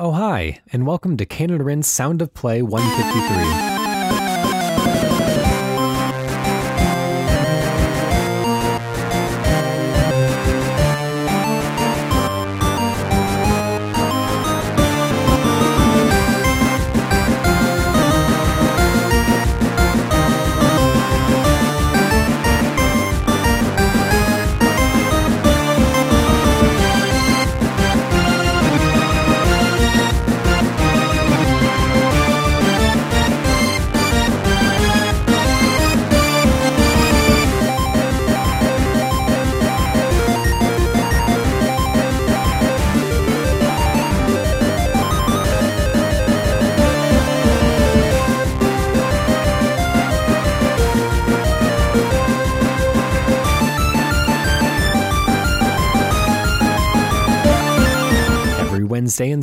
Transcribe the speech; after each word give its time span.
Oh, 0.00 0.12
hi, 0.12 0.60
and 0.72 0.86
welcome 0.86 1.16
to 1.16 1.26
Cane 1.26 1.50
and 1.50 1.66
Rinse 1.66 1.88
Sound 1.88 2.22
of 2.22 2.32
Play 2.32 2.62
153. 2.62 3.77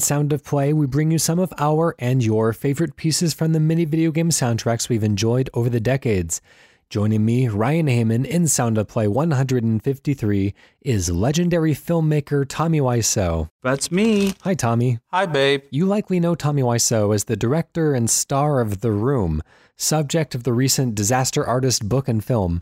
Sound 0.06 0.32
of 0.34 0.44
Play, 0.44 0.72
we 0.72 0.86
bring 0.86 1.10
you 1.10 1.18
some 1.18 1.40
of 1.40 1.52
our 1.58 1.96
and 1.98 2.24
your 2.24 2.54
favorite 2.54 2.96
pieces 2.96 3.34
from 3.34 3.54
the 3.54 3.60
many 3.60 3.86
video 3.86 4.12
game 4.12 4.30
soundtracks 4.30 4.88
we've 4.88 5.04
enjoyed 5.04 5.50
over 5.56 5.68
the 5.68 5.80
decades. 5.80 6.42
Joining 6.92 7.26
me, 7.26 7.48
Ryan 7.48 7.88
Hamann, 7.88 8.24
in 8.24 8.48
Sound 8.48 8.78
of 8.78 8.88
Play 8.88 9.08
153 9.08 10.54
is 10.82 11.10
legendary 11.10 11.74
filmmaker 11.74 12.46
Tommy 12.48 12.80
Wiseau. 12.80 13.50
That's 13.64 13.92
me. 13.92 14.36
Hi, 14.44 14.54
Tommy. 14.54 15.00
Hi, 15.08 15.26
babe. 15.26 15.64
You 15.72 15.88
likely 15.88 16.20
know 16.20 16.36
Tommy 16.36 16.62
Wiseau 16.62 17.16
as 17.16 17.24
the 17.24 17.36
director 17.36 17.96
and 17.96 18.08
star 18.08 18.62
of 18.62 18.82
The 18.82 18.92
Room, 18.92 19.42
subject 19.76 20.36
of 20.36 20.44
the 20.44 20.54
recent 20.54 20.94
Disaster 20.94 21.44
Artist 21.44 21.90
book 21.90 22.08
and 22.08 22.24
film. 22.24 22.62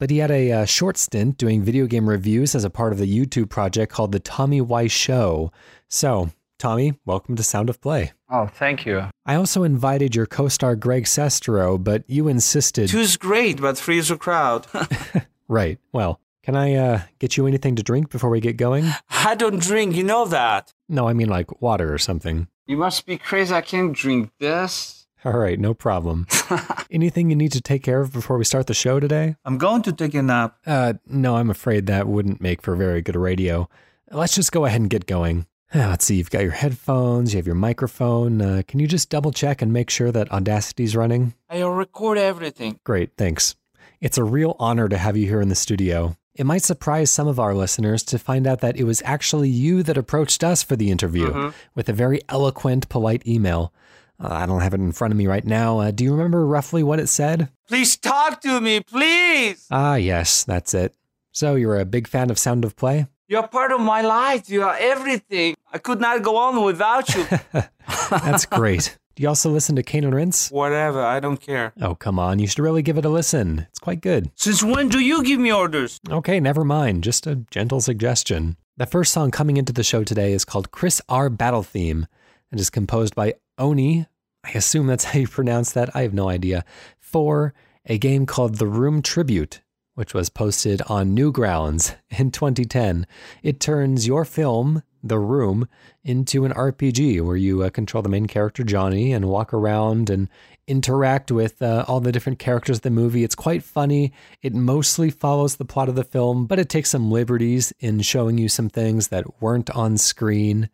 But 0.00 0.10
he 0.10 0.18
had 0.18 0.32
a 0.32 0.50
uh, 0.50 0.64
short 0.64 0.96
stint 0.96 1.38
doing 1.38 1.62
video 1.62 1.86
game 1.86 2.08
reviews 2.08 2.56
as 2.56 2.64
a 2.64 2.70
part 2.70 2.92
of 2.92 2.98
the 2.98 3.06
YouTube 3.06 3.48
project 3.48 3.92
called 3.92 4.10
The 4.10 4.18
Tommy 4.18 4.60
Wiseau 4.60 4.90
Show. 4.90 5.52
So, 5.86 6.30
Tommy, 6.60 6.92
welcome 7.04 7.34
to 7.36 7.42
Sound 7.42 7.68
of 7.70 7.80
Play. 7.80 8.12
Oh, 8.28 8.46
thank 8.46 8.86
you. 8.86 9.08
I 9.26 9.34
also 9.34 9.64
invited 9.64 10.14
your 10.14 10.26
co 10.26 10.48
star 10.48 10.76
Greg 10.76 11.06
Sestero, 11.06 11.82
but 11.82 12.04
you 12.06 12.28
insisted. 12.28 12.90
Two's 12.90 13.16
great, 13.16 13.60
but 13.60 13.76
three's 13.76 14.10
a 14.10 14.16
crowd. 14.16 14.66
Right. 15.50 15.80
Well, 15.92 16.20
can 16.44 16.54
I 16.54 16.74
uh, 16.74 17.00
get 17.18 17.36
you 17.36 17.44
anything 17.48 17.74
to 17.74 17.82
drink 17.82 18.08
before 18.08 18.30
we 18.30 18.40
get 18.40 18.56
going? 18.56 18.84
I 19.10 19.34
don't 19.34 19.60
drink, 19.60 19.96
you 19.96 20.04
know 20.04 20.24
that. 20.26 20.72
No, 20.88 21.08
I 21.08 21.12
mean 21.12 21.28
like 21.28 21.60
water 21.60 21.92
or 21.92 21.98
something. 21.98 22.46
You 22.68 22.76
must 22.76 23.04
be 23.04 23.18
crazy. 23.18 23.52
I 23.52 23.60
can't 23.60 23.92
drink 23.92 24.30
this. 24.38 25.08
All 25.24 25.32
right, 25.32 25.58
no 25.58 25.74
problem. 25.74 26.28
anything 26.90 27.30
you 27.30 27.36
need 27.36 27.50
to 27.50 27.60
take 27.60 27.82
care 27.82 28.00
of 28.00 28.12
before 28.12 28.38
we 28.38 28.44
start 28.44 28.68
the 28.68 28.74
show 28.74 29.00
today? 29.00 29.34
I'm 29.44 29.58
going 29.58 29.82
to 29.82 29.92
take 29.92 30.14
a 30.14 30.22
nap. 30.22 30.56
Uh, 30.64 30.92
no, 31.04 31.34
I'm 31.34 31.50
afraid 31.50 31.86
that 31.86 32.06
wouldn't 32.06 32.40
make 32.40 32.62
for 32.62 32.76
very 32.76 33.02
good 33.02 33.16
radio. 33.16 33.68
Let's 34.12 34.36
just 34.36 34.52
go 34.52 34.66
ahead 34.66 34.80
and 34.80 34.88
get 34.88 35.06
going. 35.06 35.46
Let's 35.74 36.04
see, 36.04 36.16
you've 36.16 36.30
got 36.30 36.42
your 36.42 36.50
headphones, 36.50 37.32
you 37.32 37.36
have 37.36 37.46
your 37.46 37.54
microphone. 37.54 38.42
Uh, 38.42 38.62
can 38.66 38.80
you 38.80 38.88
just 38.88 39.08
double 39.08 39.30
check 39.30 39.62
and 39.62 39.72
make 39.72 39.88
sure 39.88 40.10
that 40.10 40.28
Audacity's 40.30 40.96
running? 40.96 41.34
I'll 41.48 41.70
record 41.70 42.18
everything. 42.18 42.80
Great, 42.82 43.12
thanks. 43.16 43.54
It's 44.00 44.18
a 44.18 44.24
real 44.24 44.56
honor 44.58 44.88
to 44.88 44.98
have 44.98 45.16
you 45.16 45.28
here 45.28 45.40
in 45.40 45.48
the 45.48 45.54
studio. 45.54 46.16
It 46.34 46.44
might 46.44 46.64
surprise 46.64 47.10
some 47.10 47.28
of 47.28 47.38
our 47.38 47.54
listeners 47.54 48.02
to 48.04 48.18
find 48.18 48.48
out 48.48 48.60
that 48.62 48.76
it 48.78 48.84
was 48.84 49.00
actually 49.04 49.48
you 49.48 49.84
that 49.84 49.96
approached 49.96 50.42
us 50.42 50.62
for 50.62 50.74
the 50.74 50.90
interview 50.90 51.52
with 51.74 51.88
a 51.88 51.92
very 51.92 52.20
eloquent, 52.28 52.88
polite 52.88 53.24
email. 53.26 53.72
Uh, 54.18 54.28
I 54.30 54.46
don't 54.46 54.62
have 54.62 54.74
it 54.74 54.80
in 54.80 54.92
front 54.92 55.12
of 55.12 55.18
me 55.18 55.26
right 55.26 55.44
now. 55.44 55.78
Uh, 55.78 55.90
do 55.92 56.02
you 56.02 56.12
remember 56.12 56.46
roughly 56.46 56.82
what 56.82 56.98
it 56.98 57.08
said? 57.08 57.48
Please 57.68 57.96
talk 57.96 58.40
to 58.40 58.60
me, 58.60 58.80
please. 58.80 59.66
Ah, 59.70 59.96
yes, 59.96 60.42
that's 60.44 60.74
it. 60.74 60.94
So 61.32 61.54
you're 61.54 61.78
a 61.78 61.84
big 61.84 62.08
fan 62.08 62.30
of 62.30 62.38
Sound 62.38 62.64
of 62.64 62.74
Play? 62.74 63.06
You're 63.28 63.46
part 63.46 63.70
of 63.70 63.80
my 63.80 64.00
life. 64.00 64.50
You 64.50 64.64
are 64.64 64.76
everything. 64.76 65.54
I 65.72 65.78
could 65.78 66.00
not 66.00 66.22
go 66.22 66.36
on 66.36 66.64
without 66.64 67.14
you. 67.14 67.26
That's 68.10 68.46
great. 68.46 68.98
Do 69.14 69.22
you 69.22 69.28
also 69.28 69.50
listen 69.50 69.76
to 69.76 69.82
Cane 69.82 70.04
and 70.04 70.14
Rinse? 70.14 70.50
Whatever, 70.50 71.02
I 71.02 71.20
don't 71.20 71.40
care. 71.40 71.72
Oh, 71.80 71.94
come 71.94 72.18
on. 72.18 72.38
You 72.38 72.46
should 72.46 72.60
really 72.60 72.82
give 72.82 72.96
it 72.98 73.04
a 73.04 73.08
listen. 73.08 73.66
It's 73.68 73.78
quite 73.78 74.00
good. 74.00 74.30
Since 74.34 74.62
when 74.62 74.88
do 74.88 74.98
you 74.98 75.22
give 75.22 75.38
me 75.38 75.52
orders? 75.52 76.00
Okay, 76.08 76.40
never 76.40 76.64
mind. 76.64 77.04
Just 77.04 77.26
a 77.26 77.36
gentle 77.50 77.80
suggestion. 77.80 78.56
The 78.76 78.86
first 78.86 79.12
song 79.12 79.30
coming 79.30 79.56
into 79.58 79.72
the 79.72 79.84
show 79.84 80.04
today 80.04 80.32
is 80.32 80.44
called 80.44 80.70
Chris 80.70 81.02
R. 81.08 81.28
Battle 81.28 81.62
Theme 81.62 82.06
and 82.50 82.60
is 82.60 82.70
composed 82.70 83.14
by 83.14 83.34
Oney. 83.58 84.06
I 84.42 84.52
assume 84.52 84.86
that's 84.86 85.04
how 85.04 85.18
you 85.18 85.28
pronounce 85.28 85.72
that. 85.72 85.94
I 85.94 86.02
have 86.02 86.14
no 86.14 86.28
idea. 86.30 86.64
For 86.98 87.52
a 87.84 87.98
game 87.98 88.24
called 88.24 88.54
The 88.56 88.66
Room 88.66 89.02
Tribute, 89.02 89.60
which 89.94 90.14
was 90.14 90.30
posted 90.30 90.80
on 90.86 91.14
Newgrounds 91.14 91.94
in 92.10 92.30
2010. 92.30 93.06
It 93.42 93.60
turns 93.60 94.06
your 94.06 94.24
film, 94.24 94.82
The 95.02 95.18
Room, 95.18 95.68
into 96.04 96.44
an 96.44 96.52
RPG 96.52 97.24
where 97.24 97.36
you 97.36 97.62
uh, 97.62 97.70
control 97.70 98.02
the 98.02 98.08
main 98.08 98.26
character, 98.26 98.64
Johnny, 98.64 99.12
and 99.12 99.26
walk 99.26 99.52
around 99.52 100.10
and 100.10 100.28
interact 100.66 101.30
with 101.30 101.60
uh, 101.62 101.84
all 101.88 102.00
the 102.00 102.12
different 102.12 102.38
characters 102.38 102.78
of 102.78 102.82
the 102.82 102.90
movie. 102.90 103.24
It's 103.24 103.34
quite 103.34 103.62
funny. 103.62 104.12
It 104.40 104.54
mostly 104.54 105.10
follows 105.10 105.56
the 105.56 105.64
plot 105.64 105.88
of 105.88 105.96
the 105.96 106.04
film, 106.04 106.46
but 106.46 106.58
it 106.58 106.68
takes 106.68 106.90
some 106.90 107.10
liberties 107.10 107.72
in 107.80 108.00
showing 108.02 108.38
you 108.38 108.48
some 108.48 108.68
things 108.68 109.08
that 109.08 109.42
weren't 109.42 109.70
on 109.70 109.98
screen. 109.98 110.70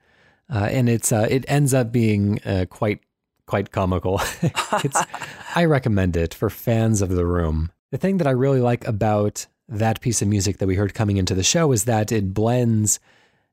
Uh, 0.53 0.69
and 0.70 0.88
it's 0.88 1.10
uh, 1.12 1.26
it 1.28 1.44
ends 1.48 1.75
up 1.75 1.91
being 1.91 2.41
uh, 2.44 2.66
quite 2.69 3.00
quite 3.47 3.70
comical. 3.70 4.20
I 5.54 5.64
recommend 5.64 6.16
it 6.16 6.34
for 6.34 6.50
fans 6.50 7.00
of 7.03 7.08
the 7.08 7.26
room. 7.26 7.72
The 7.91 7.98
thing 7.98 8.19
that 8.19 8.26
I 8.26 8.32
really 8.32 8.60
like 8.60 8.87
about 8.87 9.47
that 9.69 10.00
piece 10.00 10.22
of 10.22 10.28
music 10.28 10.58
that 10.58 10.66
we 10.66 10.76
heard 10.76 10.94
coming 10.94 11.16
into 11.16 11.34
the 11.34 11.43
show 11.43 11.72
is 11.72 11.84
that 11.84 12.12
it 12.12 12.34
blends 12.34 13.00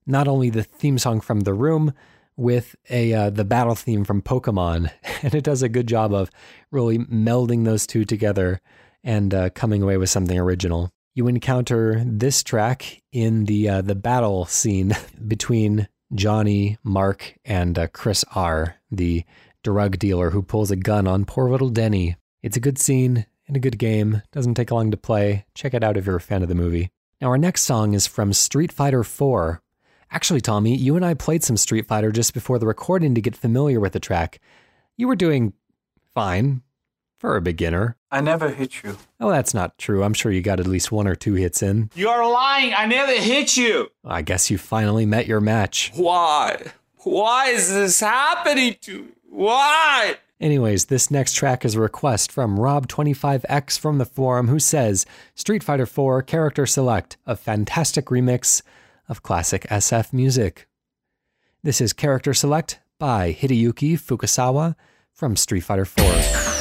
not 0.05 0.27
only 0.27 0.49
the 0.49 0.63
theme 0.63 0.97
song 0.97 1.21
from 1.21 1.41
The 1.41 1.53
Room 1.53 1.93
with 2.35 2.75
a 2.89 3.13
uh, 3.13 3.29
the 3.29 3.45
battle 3.45 3.75
theme 3.75 4.03
from 4.03 4.21
Pokemon, 4.21 4.91
and 5.23 5.35
it 5.35 5.43
does 5.43 5.61
a 5.61 5.69
good 5.69 5.87
job 5.87 6.13
of 6.13 6.31
really 6.71 6.99
melding 6.99 7.65
those 7.65 7.85
two 7.85 8.05
together 8.05 8.61
and 9.03 9.33
uh, 9.33 9.49
coming 9.51 9.81
away 9.83 9.97
with 9.97 10.09
something 10.09 10.37
original. 10.37 10.89
You 11.15 11.27
encounter 11.27 12.01
this 12.05 12.41
track 12.41 13.01
in 13.11 13.45
the 13.45 13.69
uh, 13.69 13.81
the 13.81 13.95
battle 13.95 14.45
scene 14.45 14.93
between 15.27 15.87
Johnny, 16.13 16.77
Mark, 16.83 17.35
and 17.45 17.77
uh, 17.77 17.87
Chris 17.87 18.25
R, 18.35 18.75
the 18.91 19.23
drug 19.63 19.97
dealer 19.97 20.31
who 20.31 20.41
pulls 20.41 20.71
a 20.71 20.75
gun 20.75 21.07
on 21.07 21.25
poor 21.25 21.49
little 21.49 21.69
Denny. 21.69 22.17
It's 22.41 22.57
a 22.57 22.61
good 22.61 22.77
scene 22.77 23.25
and 23.47 23.55
a 23.55 23.61
good 23.61 23.77
game. 23.77 24.21
Doesn't 24.31 24.55
take 24.55 24.71
long 24.71 24.91
to 24.91 24.97
play. 24.97 25.45
Check 25.53 25.73
it 25.73 25.83
out 25.83 25.97
if 25.97 26.05
you're 26.05 26.17
a 26.17 26.21
fan 26.21 26.43
of 26.43 26.49
the 26.49 26.55
movie. 26.55 26.91
Now, 27.21 27.29
our 27.29 27.37
next 27.37 27.63
song 27.63 27.93
is 27.93 28.05
from 28.05 28.33
Street 28.33 28.71
Fighter 28.71 29.03
4. 29.03 29.62
Actually, 30.13 30.41
Tommy, 30.41 30.75
you 30.75 30.95
and 30.95 31.03
I 31.03 31.15
played 31.15 31.43
some 31.43 31.57
Street 31.57 31.87
Fighter 31.87 32.11
just 32.11 32.35
before 32.35 32.59
the 32.59 32.67
recording 32.67 33.15
to 33.15 33.21
get 33.21 33.35
familiar 33.35 33.79
with 33.79 33.93
the 33.93 33.99
track. 33.99 34.39
You 34.95 35.07
were 35.07 35.15
doing 35.15 35.53
fine 36.13 36.61
for 37.17 37.35
a 37.35 37.41
beginner. 37.41 37.97
I 38.11 38.21
never 38.21 38.49
hit 38.49 38.83
you. 38.83 38.97
Oh, 39.19 39.31
that's 39.31 39.55
not 39.55 39.79
true. 39.79 40.03
I'm 40.03 40.13
sure 40.13 40.31
you 40.31 40.43
got 40.43 40.59
at 40.59 40.67
least 40.67 40.91
one 40.91 41.07
or 41.07 41.15
two 41.15 41.33
hits 41.33 41.63
in. 41.63 41.89
You're 41.95 42.31
lying. 42.31 42.75
I 42.75 42.85
never 42.85 43.13
hit 43.13 43.57
you. 43.57 43.89
I 44.05 44.21
guess 44.21 44.51
you 44.51 44.59
finally 44.59 45.07
met 45.07 45.25
your 45.25 45.41
match. 45.41 45.91
Why? 45.95 46.61
Why 46.97 47.47
is 47.47 47.73
this 47.73 47.99
happening 47.99 48.75
to 48.81 49.01
me? 49.01 49.11
Why? 49.29 50.17
Anyways, 50.39 50.85
this 50.85 51.09
next 51.09 51.33
track 51.33 51.65
is 51.65 51.73
a 51.73 51.79
request 51.79 52.31
from 52.31 52.59
Rob25X 52.59 53.79
from 53.79 53.97
the 53.97 54.05
forum 54.05 54.47
who 54.47 54.59
says 54.59 55.07
Street 55.33 55.63
Fighter 55.63 55.87
4 55.87 56.21
Character 56.21 56.67
Select, 56.67 57.17
a 57.25 57.35
fantastic 57.35 58.05
remix 58.05 58.61
of 59.13 59.21
classic 59.21 59.61
SF 59.69 60.11
music. 60.11 60.67
This 61.61 61.79
is 61.79 61.93
Character 61.93 62.33
Select 62.33 62.79
by 62.97 63.31
Hideyuki 63.31 63.93
Fukasawa 63.93 64.75
from 65.11 65.35
Street 65.35 65.61
Fighter 65.61 65.85
4. 65.85 66.52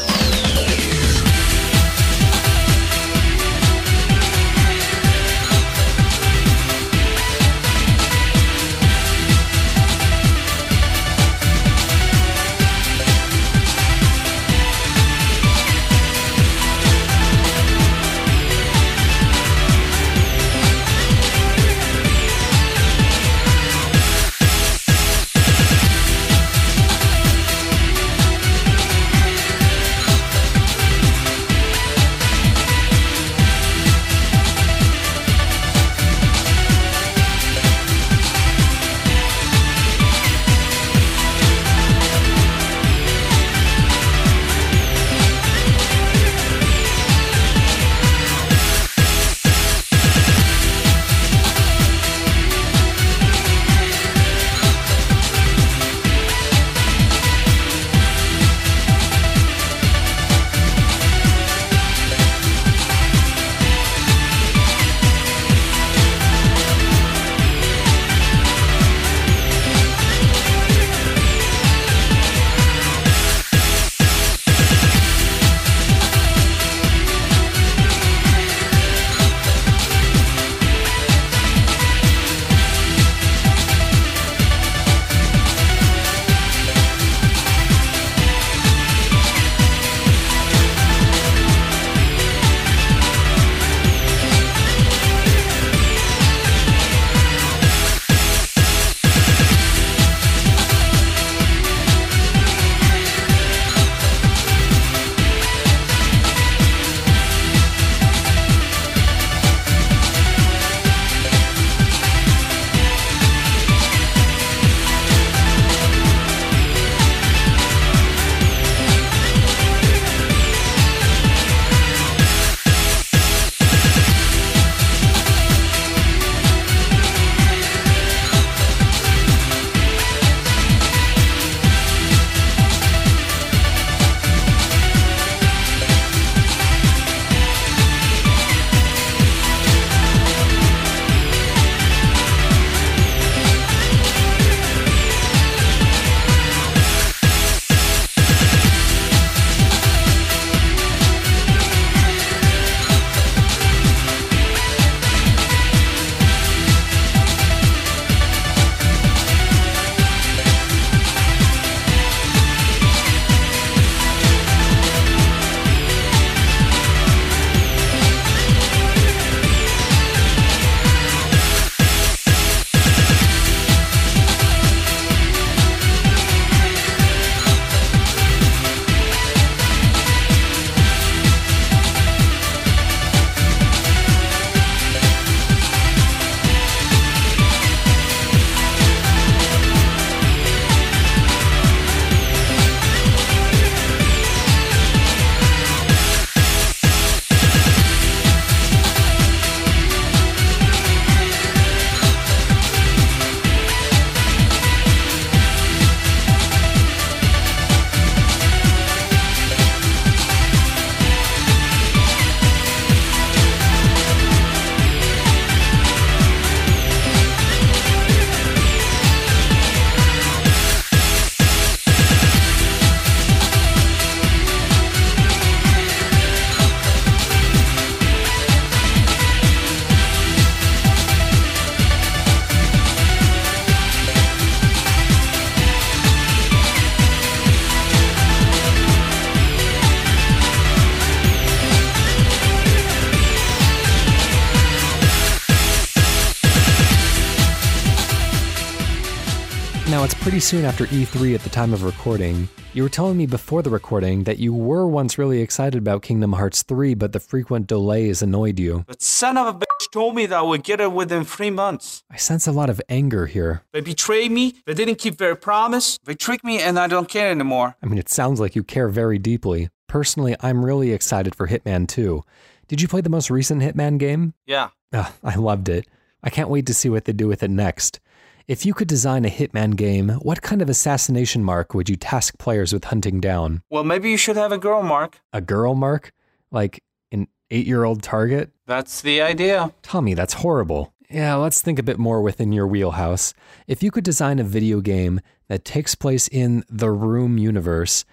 Soon 250.42 250.64
after 250.64 250.86
E3 250.86 251.36
at 251.36 251.42
the 251.42 251.48
time 251.48 251.72
of 251.72 251.84
recording. 251.84 252.48
You 252.74 252.82
were 252.82 252.88
telling 252.88 253.16
me 253.16 253.26
before 253.26 253.62
the 253.62 253.70
recording 253.70 254.24
that 254.24 254.38
you 254.38 254.52
were 254.52 254.88
once 254.88 255.16
really 255.16 255.40
excited 255.40 255.78
about 255.78 256.02
Kingdom 256.02 256.32
Hearts 256.32 256.64
3, 256.64 256.94
but 256.94 257.12
the 257.12 257.20
frequent 257.20 257.68
delays 257.68 258.22
annoyed 258.22 258.58
you. 258.58 258.84
But 258.88 259.02
son 259.02 259.38
of 259.38 259.46
a 259.46 259.56
bitch 259.56 259.90
told 259.92 260.16
me 260.16 260.26
that 260.26 260.38
I 260.38 260.42
would 260.42 260.64
get 260.64 260.80
it 260.80 260.90
within 260.90 261.24
three 261.24 261.50
months. 261.50 262.02
I 262.10 262.16
sense 262.16 262.48
a 262.48 262.52
lot 262.52 262.68
of 262.68 262.80
anger 262.88 263.26
here. 263.26 263.62
They 263.72 263.80
betrayed 263.80 264.32
me. 264.32 264.56
They 264.66 264.74
didn't 264.74 264.96
keep 264.96 265.18
their 265.18 265.36
promise. 265.36 265.96
They 266.04 266.14
tricked 266.14 266.44
me, 266.44 266.60
and 266.60 266.76
I 266.76 266.88
don't 266.88 267.08
care 267.08 267.30
anymore. 267.30 267.76
I 267.80 267.86
mean, 267.86 267.98
it 267.98 268.08
sounds 268.08 268.40
like 268.40 268.56
you 268.56 268.64
care 268.64 268.88
very 268.88 269.18
deeply. 269.18 269.70
Personally, 269.86 270.34
I'm 270.40 270.64
really 270.64 270.90
excited 270.92 271.36
for 271.36 271.46
Hitman 271.46 271.86
2. 271.86 272.20
Did 272.66 272.82
you 272.82 272.88
play 272.88 273.00
the 273.00 273.10
most 273.10 273.30
recent 273.30 273.62
Hitman 273.62 273.96
game? 273.96 274.34
Yeah. 274.46 274.70
Ugh, 274.92 275.12
I 275.22 275.36
loved 275.36 275.68
it. 275.68 275.86
I 276.24 276.30
can't 276.30 276.48
wait 276.48 276.66
to 276.66 276.74
see 276.74 276.88
what 276.88 277.04
they 277.04 277.12
do 277.12 277.28
with 277.28 277.44
it 277.44 277.50
next. 277.50 278.00
If 278.48 278.66
you 278.66 278.74
could 278.74 278.88
design 278.88 279.24
a 279.24 279.28
Hitman 279.28 279.76
game, 279.76 280.10
what 280.20 280.42
kind 280.42 280.62
of 280.62 280.68
assassination 280.68 281.44
mark 281.44 281.74
would 281.74 281.88
you 281.88 281.96
task 281.96 282.38
players 282.38 282.72
with 282.72 282.84
hunting 282.84 283.20
down? 283.20 283.62
Well, 283.70 283.84
maybe 283.84 284.10
you 284.10 284.16
should 284.16 284.36
have 284.36 284.52
a 284.52 284.58
girl, 284.58 284.82
Mark. 284.82 285.20
A 285.32 285.40
girl 285.40 285.74
mark? 285.74 286.12
Like 286.50 286.82
an 287.12 287.28
eight 287.50 287.66
year 287.66 287.84
old 287.84 288.02
target? 288.02 288.50
That's 288.66 289.00
the 289.00 289.22
idea. 289.22 289.72
Tommy, 289.82 290.14
that's 290.14 290.34
horrible. 290.34 290.92
Yeah, 291.08 291.34
let's 291.34 291.60
think 291.60 291.78
a 291.78 291.82
bit 291.84 291.98
more 291.98 292.22
within 292.22 292.52
your 292.52 292.66
wheelhouse. 292.66 293.34
If 293.66 293.82
you 293.82 293.90
could 293.90 294.04
design 294.04 294.38
a 294.38 294.44
video 294.44 294.80
game 294.80 295.20
that 295.48 295.64
takes 295.64 295.94
place 295.94 296.26
in 296.28 296.64
the 296.68 296.90
Room 296.90 297.38
universe, 297.38 298.04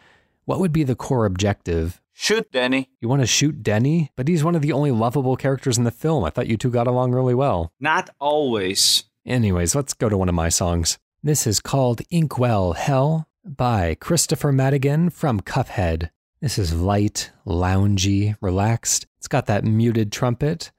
what 0.45 0.59
would 0.59 0.73
be 0.73 0.83
the 0.83 0.95
core 0.95 1.25
objective? 1.25 2.01
Shoot, 2.13 2.51
Denny. 2.51 2.89
You 2.99 3.07
want 3.07 3.21
to 3.21 3.27
shoot 3.27 3.63
Denny? 3.63 4.11
But 4.17 4.27
he's 4.27 4.43
one 4.43 4.55
of 4.55 4.61
the 4.61 4.73
only 4.73 4.91
lovable 4.91 5.37
characters 5.37 5.77
in 5.77 5.85
the 5.85 5.91
film. 5.91 6.25
I 6.25 6.29
thought 6.29 6.47
you 6.47 6.57
two 6.57 6.69
got 6.69 6.87
along 6.87 7.13
really 7.13 7.33
well. 7.33 7.71
Not 7.79 8.09
always. 8.19 9.05
Anyways, 9.29 9.75
let's 9.75 9.93
go 9.93 10.09
to 10.09 10.17
one 10.17 10.27
of 10.27 10.33
my 10.33 10.49
songs. 10.49 10.97
This 11.21 11.45
is 11.45 11.59
called 11.59 12.01
Inkwell 12.09 12.73
Hell 12.73 13.27
by 13.45 13.93
Kristofer 14.01 14.51
Maddigan 14.51 15.13
from 15.13 15.39
Cuphead. 15.39 16.09
This 16.41 16.57
is 16.57 16.73
light, 16.73 17.29
loungy, 17.45 18.35
relaxed. 18.41 19.05
It's 19.19 19.27
got 19.27 19.45
that 19.45 19.63
muted 19.63 20.11
trumpet, 20.11 20.71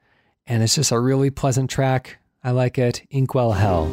and 0.48 0.64
it's 0.64 0.74
just 0.74 0.90
a 0.90 0.98
really 0.98 1.30
pleasant 1.30 1.70
track. 1.70 2.18
I 2.42 2.50
like 2.50 2.76
it. 2.76 3.06
Inkwell 3.08 3.52
Hell. 3.52 3.86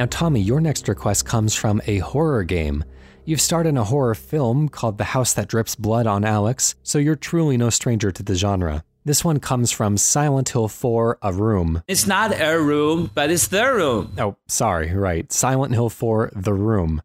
Now, 0.00 0.06
Tommy, 0.06 0.40
your 0.40 0.62
next 0.62 0.88
request 0.88 1.26
comes 1.26 1.54
from 1.54 1.82
a 1.86 1.98
horror 1.98 2.42
game. 2.42 2.84
You've 3.26 3.42
starred 3.42 3.66
in 3.66 3.76
a 3.76 3.84
horror 3.84 4.14
film 4.14 4.70
called 4.70 4.96
The 4.96 5.04
House 5.04 5.34
That 5.34 5.46
Drips 5.46 5.74
Blood 5.74 6.06
on 6.06 6.24
Alex, 6.24 6.74
so 6.82 6.96
you're 6.96 7.16
truly 7.16 7.58
no 7.58 7.68
stranger 7.68 8.10
to 8.10 8.22
the 8.22 8.34
genre. 8.34 8.82
This 9.04 9.26
one 9.26 9.40
comes 9.40 9.70
from 9.70 9.98
Silent 9.98 10.48
Hill 10.48 10.68
4 10.68 11.18
A 11.20 11.34
Room. 11.34 11.82
It's 11.86 12.06
not 12.06 12.32
a 12.32 12.58
room, 12.58 13.10
but 13.14 13.30
it's 13.30 13.48
the 13.48 13.74
room. 13.74 14.14
Oh, 14.16 14.36
sorry, 14.48 14.90
right. 14.90 15.30
Silent 15.30 15.74
Hill 15.74 15.90
4 15.90 16.32
The 16.34 16.54
Room. 16.54 17.02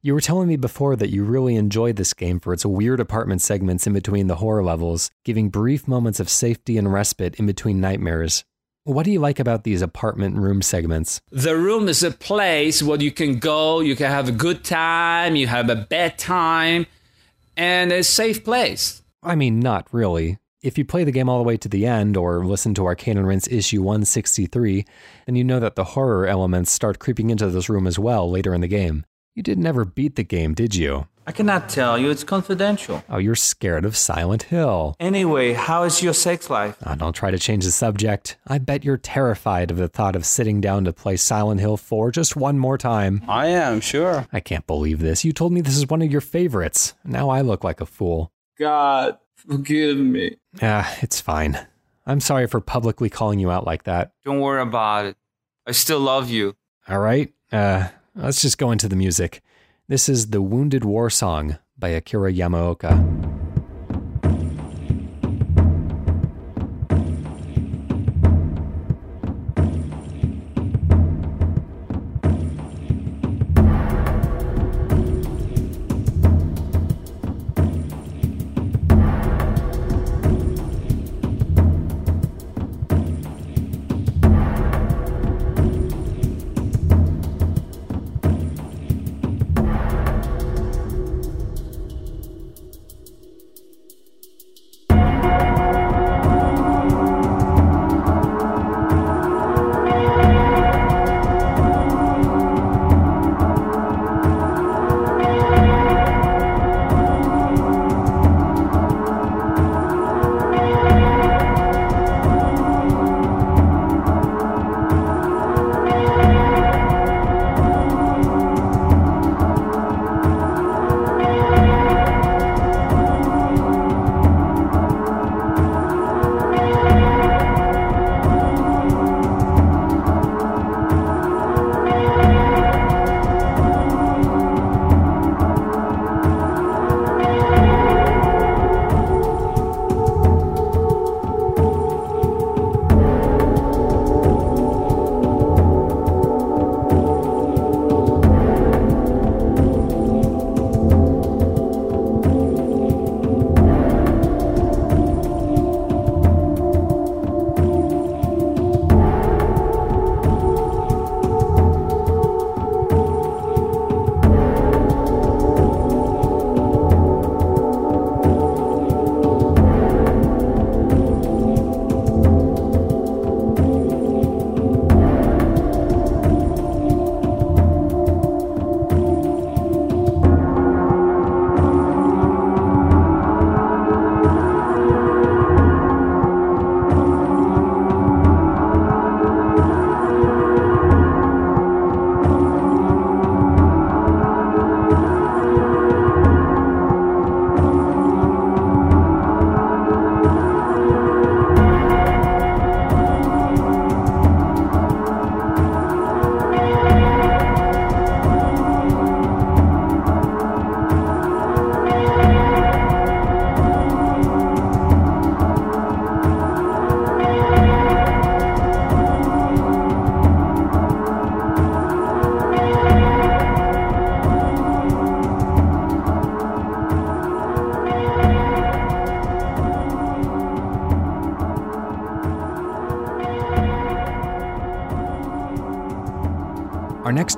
You 0.00 0.14
were 0.14 0.22
telling 0.22 0.48
me 0.48 0.56
before 0.56 0.96
that 0.96 1.10
you 1.10 1.24
really 1.24 1.54
enjoyed 1.54 1.96
this 1.96 2.14
game 2.14 2.40
for 2.40 2.54
its 2.54 2.64
weird 2.64 2.98
apartment 2.98 3.42
segments 3.42 3.86
in 3.86 3.92
between 3.92 4.26
the 4.26 4.36
horror 4.36 4.64
levels, 4.64 5.10
giving 5.22 5.50
brief 5.50 5.86
moments 5.86 6.18
of 6.18 6.30
safety 6.30 6.78
and 6.78 6.90
respite 6.90 7.34
in 7.34 7.44
between 7.44 7.78
nightmares. 7.78 8.46
What 8.88 9.04
do 9.04 9.10
you 9.10 9.20
like 9.20 9.38
about 9.38 9.64
these 9.64 9.82
apartment 9.82 10.38
room 10.38 10.62
segments? 10.62 11.20
The 11.30 11.54
room 11.58 11.90
is 11.90 12.02
a 12.02 12.10
place 12.10 12.82
where 12.82 12.98
you 12.98 13.12
can 13.12 13.38
go, 13.38 13.80
you 13.80 13.94
can 13.94 14.10
have 14.10 14.30
a 14.30 14.32
good 14.32 14.64
time, 14.64 15.36
you 15.36 15.46
have 15.46 15.68
a 15.68 15.76
bad 15.76 16.16
time, 16.16 16.86
and 17.54 17.92
a 17.92 18.02
safe 18.02 18.42
place. 18.42 19.02
I 19.22 19.34
mean, 19.34 19.60
not 19.60 19.86
really. 19.92 20.38
If 20.62 20.78
you 20.78 20.86
play 20.86 21.04
the 21.04 21.12
game 21.12 21.28
all 21.28 21.36
the 21.36 21.46
way 21.46 21.58
to 21.58 21.68
the 21.68 21.84
end 21.84 22.16
or 22.16 22.46
listen 22.46 22.72
to 22.76 22.88
a 22.88 22.96
Cane 22.96 23.18
and 23.18 23.26
Rinse 23.28 23.46
issue 23.48 23.82
163, 23.82 24.86
then 25.26 25.36
you 25.36 25.44
know 25.44 25.60
that 25.60 25.76
the 25.76 25.84
horror 25.84 26.26
elements 26.26 26.72
start 26.72 26.98
creeping 26.98 27.28
into 27.28 27.50
this 27.50 27.68
room 27.68 27.86
as 27.86 27.98
well 27.98 28.30
later 28.30 28.54
in 28.54 28.62
the 28.62 28.68
game. 28.68 29.04
You 29.34 29.42
did 29.42 29.58
never 29.58 29.84
beat 29.84 30.16
the 30.16 30.24
game, 30.24 30.54
did 30.54 30.74
you? 30.74 31.08
I 31.28 31.30
cannot 31.30 31.68
tell 31.68 31.98
you, 31.98 32.08
it's 32.10 32.24
confidential. 32.24 33.04
Oh, 33.10 33.18
you're 33.18 33.34
scared 33.34 33.84
of 33.84 33.98
Silent 33.98 34.44
Hill. 34.44 34.96
Anyway, 34.98 35.52
how 35.52 35.82
is 35.82 36.02
your 36.02 36.14
sex 36.14 36.48
life? 36.48 36.78
Oh, 36.86 36.94
don't 36.94 37.12
try 37.12 37.30
to 37.30 37.38
change 37.38 37.66
the 37.66 37.70
subject. 37.70 38.38
I 38.46 38.56
bet 38.56 38.82
you're 38.82 38.96
terrified 38.96 39.70
of 39.70 39.76
the 39.76 39.88
thought 39.88 40.16
of 40.16 40.24
sitting 40.24 40.62
down 40.62 40.84
to 40.84 40.92
play 40.94 41.18
Silent 41.18 41.60
Hill 41.60 41.76
4 41.76 42.12
just 42.12 42.34
one 42.34 42.58
more 42.58 42.78
time. 42.78 43.22
I 43.28 43.48
am, 43.48 43.82
sure. 43.82 44.26
I 44.32 44.40
can't 44.40 44.66
believe 44.66 45.00
this. 45.00 45.22
You 45.22 45.34
told 45.34 45.52
me 45.52 45.60
this 45.60 45.76
is 45.76 45.86
one 45.86 46.00
of 46.00 46.10
your 46.10 46.22
favorites. 46.22 46.94
Now 47.04 47.28
I 47.28 47.42
look 47.42 47.62
like 47.62 47.82
a 47.82 47.86
fool. 47.86 48.32
God, 48.58 49.18
forgive 49.34 49.98
me. 49.98 50.38
Ah, 50.62 50.96
it's 51.02 51.20
fine. 51.20 51.58
I'm 52.06 52.20
sorry 52.20 52.46
for 52.46 52.62
publicly 52.62 53.10
calling 53.10 53.38
you 53.38 53.50
out 53.50 53.66
like 53.66 53.82
that. 53.82 54.12
Don't 54.24 54.40
worry 54.40 54.62
about 54.62 55.04
it. 55.04 55.16
I 55.66 55.72
still 55.72 56.00
love 56.00 56.30
you. 56.30 56.56
All 56.88 57.00
right, 57.00 57.34
uh, 57.52 57.88
let's 58.14 58.40
just 58.40 58.56
go 58.56 58.70
into 58.70 58.88
the 58.88 58.96
music. 58.96 59.42
This 59.90 60.10
is 60.10 60.28
the 60.28 60.42
Wounded 60.42 60.82
Warsong 60.82 61.58
by 61.78 61.88
Akira 61.88 62.30
Yamaoka. 62.30 62.92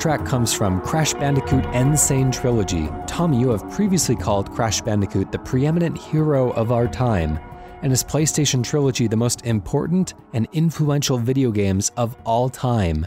Track 0.00 0.24
comes 0.24 0.50
from 0.54 0.80
Crash 0.80 1.12
Bandicoot 1.12 1.66
N. 1.74 1.94
Sane 1.94 2.32
Trilogy. 2.32 2.88
Tom, 3.06 3.34
you 3.34 3.50
have 3.50 3.70
previously 3.70 4.16
called 4.16 4.50
Crash 4.50 4.80
Bandicoot 4.80 5.30
the 5.30 5.38
preeminent 5.38 5.98
hero 5.98 6.52
of 6.52 6.72
our 6.72 6.88
time, 6.88 7.38
and 7.82 7.92
his 7.92 8.02
PlayStation 8.02 8.64
Trilogy 8.64 9.08
the 9.08 9.18
most 9.18 9.44
important 9.44 10.14
and 10.32 10.48
influential 10.54 11.18
video 11.18 11.50
games 11.50 11.92
of 11.98 12.16
all 12.24 12.48
time. 12.48 13.06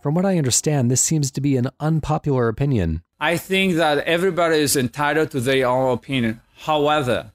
From 0.00 0.14
what 0.14 0.24
I 0.24 0.38
understand, 0.38 0.90
this 0.90 1.02
seems 1.02 1.30
to 1.32 1.42
be 1.42 1.58
an 1.58 1.68
unpopular 1.80 2.48
opinion. 2.48 3.02
I 3.20 3.36
think 3.36 3.74
that 3.74 3.98
everybody 3.98 4.56
is 4.56 4.74
entitled 4.74 5.32
to 5.32 5.40
their 5.40 5.68
own 5.68 5.92
opinion. 5.92 6.40
However, 6.60 7.32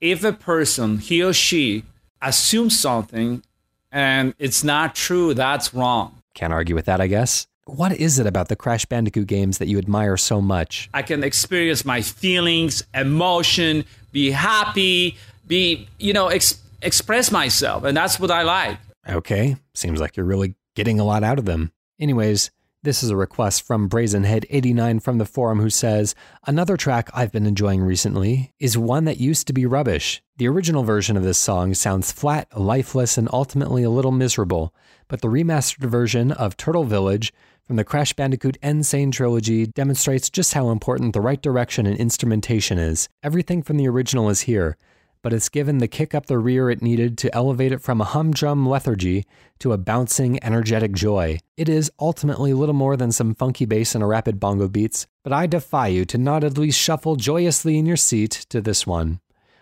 if 0.00 0.24
a 0.24 0.32
person, 0.32 0.98
he 0.98 1.22
or 1.22 1.32
she, 1.32 1.84
assumes 2.20 2.76
something 2.76 3.44
and 3.92 4.34
it's 4.40 4.64
not 4.64 4.96
true, 4.96 5.32
that's 5.32 5.72
wrong. 5.72 6.22
Can't 6.34 6.52
argue 6.52 6.74
with 6.74 6.86
that, 6.86 7.00
I 7.00 7.06
guess. 7.06 7.46
What 7.72 7.96
is 7.96 8.18
it 8.18 8.26
about 8.26 8.48
the 8.48 8.54
Crash 8.54 8.84
Bandicoot 8.84 9.26
games 9.26 9.56
that 9.56 9.66
you 9.66 9.78
admire 9.78 10.18
so 10.18 10.42
much? 10.42 10.90
I 10.92 11.00
can 11.00 11.24
experience 11.24 11.86
my 11.86 12.02
feelings, 12.02 12.84
emotion, 12.92 13.86
be 14.12 14.30
happy, 14.30 15.16
be, 15.46 15.88
you 15.98 16.12
know, 16.12 16.28
ex- 16.28 16.60
express 16.82 17.32
myself. 17.32 17.84
And 17.84 17.96
that's 17.96 18.20
what 18.20 18.30
I 18.30 18.42
like. 18.42 18.76
Okay. 19.08 19.56
Seems 19.74 20.00
like 20.00 20.18
you're 20.18 20.26
really 20.26 20.54
getting 20.76 21.00
a 21.00 21.04
lot 21.04 21.24
out 21.24 21.38
of 21.38 21.46
them. 21.46 21.72
Anyways, 21.98 22.50
this 22.82 23.02
is 23.02 23.08
a 23.08 23.16
request 23.16 23.62
from 23.62 23.88
Brazenhead89 23.88 25.00
from 25.00 25.16
the 25.16 25.24
forum 25.24 25.58
who 25.58 25.70
says, 25.70 26.14
Another 26.46 26.76
track 26.76 27.08
I've 27.14 27.32
been 27.32 27.46
enjoying 27.46 27.80
recently 27.80 28.52
is 28.58 28.76
one 28.76 29.06
that 29.06 29.16
used 29.16 29.46
to 29.46 29.54
be 29.54 29.64
rubbish. 29.64 30.22
The 30.36 30.48
original 30.48 30.82
version 30.82 31.16
of 31.16 31.22
this 31.22 31.38
song 31.38 31.72
sounds 31.72 32.12
flat, 32.12 32.48
lifeless, 32.54 33.16
and 33.16 33.30
ultimately 33.32 33.82
a 33.82 33.88
little 33.90 34.12
miserable, 34.12 34.74
but 35.08 35.22
the 35.22 35.28
remastered 35.28 35.88
version 35.88 36.32
of 36.32 36.58
Turtle 36.58 36.84
Village 36.84 37.32
from 37.66 37.76
the 37.76 37.84
Crash 37.84 38.12
Bandicoot 38.12 38.58
N. 38.62 38.82
Sane 38.82 39.10
trilogy 39.10 39.66
demonstrates 39.66 40.28
just 40.30 40.54
how 40.54 40.70
important 40.70 41.12
the 41.12 41.20
right 41.20 41.40
direction 41.40 41.86
and 41.86 41.96
instrumentation 41.96 42.78
is. 42.78 43.08
Everything 43.22 43.62
from 43.62 43.76
the 43.76 43.88
original 43.88 44.28
is 44.28 44.42
here, 44.42 44.76
but 45.22 45.32
it's 45.32 45.48
given 45.48 45.78
the 45.78 45.86
kick 45.86 46.14
up 46.14 46.26
the 46.26 46.38
rear 46.38 46.68
it 46.68 46.82
needed 46.82 47.16
to 47.18 47.34
elevate 47.34 47.70
it 47.70 47.80
from 47.80 48.00
a 48.00 48.04
humdrum 48.04 48.68
lethargy 48.68 49.24
to 49.60 49.72
a 49.72 49.78
bouncing, 49.78 50.42
energetic 50.42 50.92
joy. 50.92 51.38
It 51.56 51.68
is 51.68 51.92
ultimately 52.00 52.52
little 52.52 52.74
more 52.74 52.96
than 52.96 53.12
some 53.12 53.34
funky 53.34 53.64
bass 53.64 53.94
and 53.94 54.02
a 54.02 54.06
rapid 54.08 54.40
bongo 54.40 54.66
beats, 54.66 55.06
but 55.22 55.32
I 55.32 55.46
defy 55.46 55.86
you 55.86 56.04
to 56.06 56.18
not 56.18 56.42
at 56.42 56.58
least 56.58 56.80
shuffle 56.80 57.14
joyously 57.14 57.78
in 57.78 57.86
your 57.86 57.96
seat 57.96 58.32
to 58.50 58.60
this 58.60 58.86
one. 58.86 59.20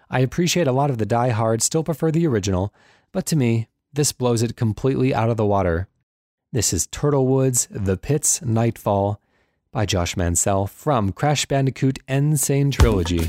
I 0.08 0.20
appreciate 0.20 0.66
a 0.66 0.72
lot 0.72 0.90
of 0.90 0.98
the 0.98 1.06
die-hard 1.06 1.62
still 1.62 1.84
prefer 1.84 2.10
the 2.10 2.26
original, 2.26 2.74
but 3.12 3.26
to 3.26 3.36
me, 3.36 3.68
this 3.92 4.12
blows 4.12 4.42
it 4.42 4.56
completely 4.56 5.14
out 5.14 5.28
of 5.28 5.36
the 5.36 5.44
water. 5.44 5.88
This 6.52 6.72
is 6.72 6.88
Turtle 6.88 7.28
Woods 7.28 7.68
The 7.70 7.96
Pits 7.96 8.42
Nightfall 8.42 9.20
by 9.70 9.86
Josh 9.86 10.16
Mancell 10.16 10.68
from 10.68 11.12
Crash 11.12 11.46
Bandicoot 11.46 12.00
N. 12.08 12.36
Sane 12.36 12.72
Trilogy. 12.72 13.20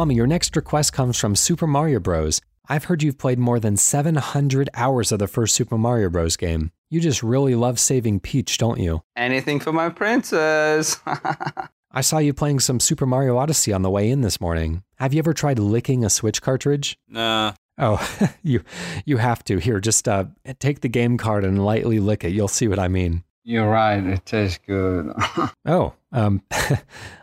Tommy, 0.00 0.14
your 0.14 0.26
next 0.26 0.56
request 0.56 0.94
comes 0.94 1.18
from 1.18 1.36
Super 1.36 1.66
Mario 1.66 2.00
Bros. 2.00 2.40
I've 2.70 2.84
heard 2.84 3.02
you've 3.02 3.18
played 3.18 3.38
more 3.38 3.60
than 3.60 3.76
700 3.76 4.70
hours 4.72 5.12
of 5.12 5.18
the 5.18 5.26
first 5.26 5.54
Super 5.54 5.76
Mario 5.76 6.08
Bros. 6.08 6.38
game. 6.38 6.72
You 6.88 7.02
just 7.02 7.22
really 7.22 7.54
love 7.54 7.78
saving 7.78 8.20
Peach, 8.20 8.56
don't 8.56 8.80
you? 8.80 9.02
Anything 9.14 9.60
for 9.60 9.74
my 9.74 9.90
princess. 9.90 10.98
I 11.92 12.00
saw 12.00 12.16
you 12.16 12.32
playing 12.32 12.60
some 12.60 12.80
Super 12.80 13.04
Mario 13.04 13.36
Odyssey 13.36 13.74
on 13.74 13.82
the 13.82 13.90
way 13.90 14.10
in 14.10 14.22
this 14.22 14.40
morning. 14.40 14.84
Have 14.96 15.12
you 15.12 15.18
ever 15.18 15.34
tried 15.34 15.58
licking 15.58 16.02
a 16.02 16.08
Switch 16.08 16.40
cartridge? 16.40 16.96
nah. 17.06 17.52
Oh, 17.76 18.00
you 18.42 18.62
you 19.04 19.18
have 19.18 19.44
to. 19.44 19.58
Here, 19.58 19.80
just 19.80 20.08
uh, 20.08 20.24
take 20.60 20.80
the 20.80 20.88
game 20.88 21.18
card 21.18 21.44
and 21.44 21.62
lightly 21.62 22.00
lick 22.00 22.24
it. 22.24 22.30
You'll 22.30 22.48
see 22.48 22.68
what 22.68 22.78
I 22.78 22.88
mean. 22.88 23.22
You're 23.44 23.68
right. 23.68 24.02
It 24.02 24.24
tastes 24.24 24.60
good. 24.66 25.12
Oh, 25.66 25.92
um, 26.10 26.40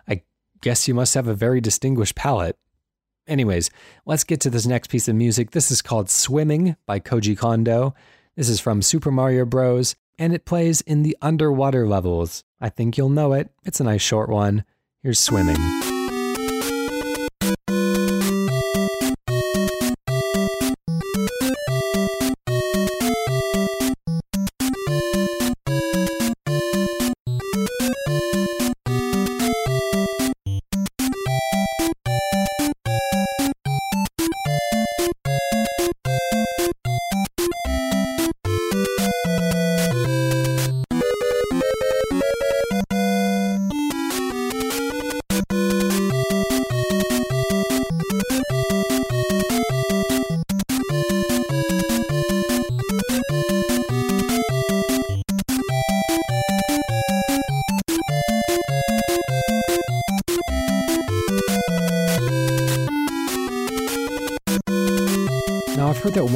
I 0.08 0.22
guess 0.62 0.88
you 0.88 0.94
must 0.94 1.16
have 1.16 1.28
a 1.28 1.34
very 1.34 1.60
distinguished 1.60 2.14
palate. 2.14 2.56
Anyways, 3.28 3.70
let's 4.06 4.24
get 4.24 4.40
to 4.42 4.50
this 4.50 4.66
next 4.66 4.90
piece 4.90 5.08
of 5.08 5.16
music. 5.16 5.52
This 5.52 5.70
is 5.72 5.82
called 5.82 6.10
Swimming 6.10 6.76
by 6.86 7.00
Koji 7.00 7.38
Kondo. 7.38 7.94
This 8.36 8.50
is 8.50 8.60
from 8.60 8.82
Super 8.82 9.12
Mario 9.12 9.46
Bros. 9.46 9.96
and 10.20 10.34
it 10.34 10.46
plays 10.46 10.82
in 10.82 11.04
the 11.04 11.16
underwater 11.22 11.88
levels. 11.88 12.44
I 12.60 12.70
think 12.70 12.98
you'll 12.98 13.10
know 13.10 13.34
it. 13.34 13.52
It's 13.66 13.80
a 13.80 13.84
nice 13.84 14.02
short 14.02 14.30
one. 14.30 14.64
Here's 15.04 15.20
Swimming. 15.20 15.58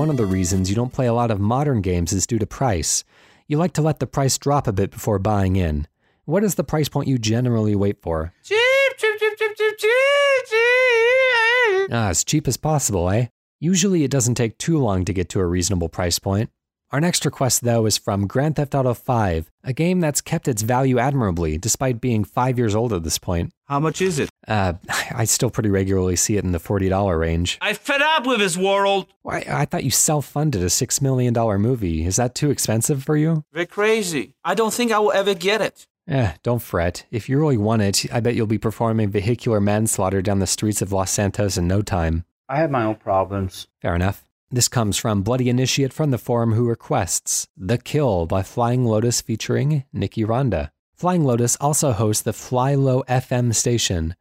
One 0.01 0.09
of 0.09 0.17
the 0.17 0.25
reasons 0.25 0.67
you 0.67 0.75
don't 0.75 0.91
play 0.91 1.05
a 1.05 1.13
lot 1.13 1.29
of 1.29 1.39
modern 1.39 1.79
games 1.79 2.11
is 2.11 2.25
due 2.25 2.39
to 2.39 2.47
price. 2.47 3.03
You 3.47 3.59
like 3.59 3.73
to 3.73 3.83
let 3.83 3.99
the 3.99 4.07
price 4.07 4.35
drop 4.35 4.65
a 4.65 4.73
bit 4.73 4.89
before 4.89 5.19
buying 5.19 5.57
in. 5.57 5.87
What 6.25 6.43
is 6.43 6.55
the 6.55 6.63
price 6.63 6.89
point 6.89 7.07
you 7.07 7.19
generally 7.19 7.75
wait 7.75 8.01
for? 8.01 8.33
cheap, 8.41 8.57
cheap, 8.97 9.19
cheap, 9.19 9.37
cheap, 9.37 9.55
cheap, 9.55 9.77
cheap, 9.77 10.45
cheap. 10.49 11.89
Ah, 11.91 12.09
as 12.09 12.23
cheap 12.23 12.47
as 12.47 12.57
possible, 12.57 13.11
eh? 13.11 13.27
Usually 13.59 14.03
it 14.03 14.09
doesn't 14.09 14.33
take 14.33 14.57
too 14.57 14.79
long 14.79 15.05
to 15.05 15.13
get 15.13 15.29
to 15.29 15.39
a 15.39 15.45
reasonable 15.45 15.87
price 15.87 16.17
point. 16.17 16.49
Our 16.91 16.99
next 16.99 17.23
request, 17.23 17.63
though, 17.63 17.85
is 17.85 17.97
from 17.97 18.27
Grand 18.27 18.57
Theft 18.57 18.75
Auto 18.75 18.93
5, 18.93 19.49
a 19.63 19.71
game 19.71 20.01
that's 20.01 20.19
kept 20.19 20.49
its 20.49 20.61
value 20.61 20.99
admirably 20.99 21.57
despite 21.57 22.01
being 22.01 22.25
five 22.25 22.57
years 22.57 22.75
old 22.75 22.91
at 22.91 23.03
this 23.03 23.17
point. 23.17 23.53
How 23.65 23.79
much 23.79 24.01
is 24.01 24.19
it? 24.19 24.29
Uh, 24.45 24.73
I 25.15 25.23
still 25.23 25.49
pretty 25.49 25.69
regularly 25.69 26.17
see 26.17 26.35
it 26.35 26.43
in 26.43 26.51
the 26.51 26.59
$40 26.59 27.17
range. 27.17 27.57
I 27.61 27.75
fed 27.75 28.01
up 28.01 28.27
with 28.27 28.39
this 28.39 28.57
world. 28.57 29.07
Why, 29.21 29.45
I 29.49 29.63
thought 29.63 29.85
you 29.85 29.91
self 29.91 30.25
funded 30.25 30.63
a 30.63 30.65
$6 30.65 31.01
million 31.01 31.33
movie. 31.61 32.05
Is 32.05 32.17
that 32.17 32.35
too 32.35 32.51
expensive 32.51 33.05
for 33.05 33.15
you? 33.15 33.45
They're 33.53 33.65
crazy. 33.65 34.33
I 34.43 34.53
don't 34.53 34.73
think 34.73 34.91
I 34.91 34.99
will 34.99 35.13
ever 35.13 35.33
get 35.33 35.61
it. 35.61 35.87
Eh, 36.09 36.33
don't 36.43 36.61
fret. 36.61 37.05
If 37.09 37.29
you 37.29 37.39
really 37.39 37.57
want 37.57 37.83
it, 37.83 38.05
I 38.11 38.19
bet 38.19 38.35
you'll 38.35 38.47
be 38.47 38.57
performing 38.57 39.11
vehicular 39.11 39.61
manslaughter 39.61 40.21
down 40.21 40.39
the 40.39 40.47
streets 40.47 40.81
of 40.81 40.91
Los 40.91 41.11
Santos 41.11 41.57
in 41.57 41.69
no 41.69 41.81
time. 41.81 42.25
I 42.49 42.57
have 42.57 42.69
my 42.69 42.83
own 42.83 42.95
problems. 42.95 43.67
Fair 43.81 43.95
enough. 43.95 44.25
This 44.53 44.67
comes 44.67 44.97
from 44.97 45.21
Bloody 45.21 45.47
Initiate 45.47 45.93
from 45.93 46.11
the 46.11 46.17
forum 46.17 46.51
who 46.51 46.67
requests 46.67 47.47
The 47.55 47.77
Kill 47.77 48.25
by 48.25 48.43
Flying 48.43 48.83
Lotus 48.83 49.21
featuring 49.21 49.85
Niki 49.95 50.27
Randa. 50.27 50.73
Flying 50.93 51.23
Lotus 51.23 51.55
also 51.61 51.93
hosts 51.93 52.23
the 52.23 52.33
FlyLo 52.33 53.05
FM 53.05 53.55
station. 53.55 54.13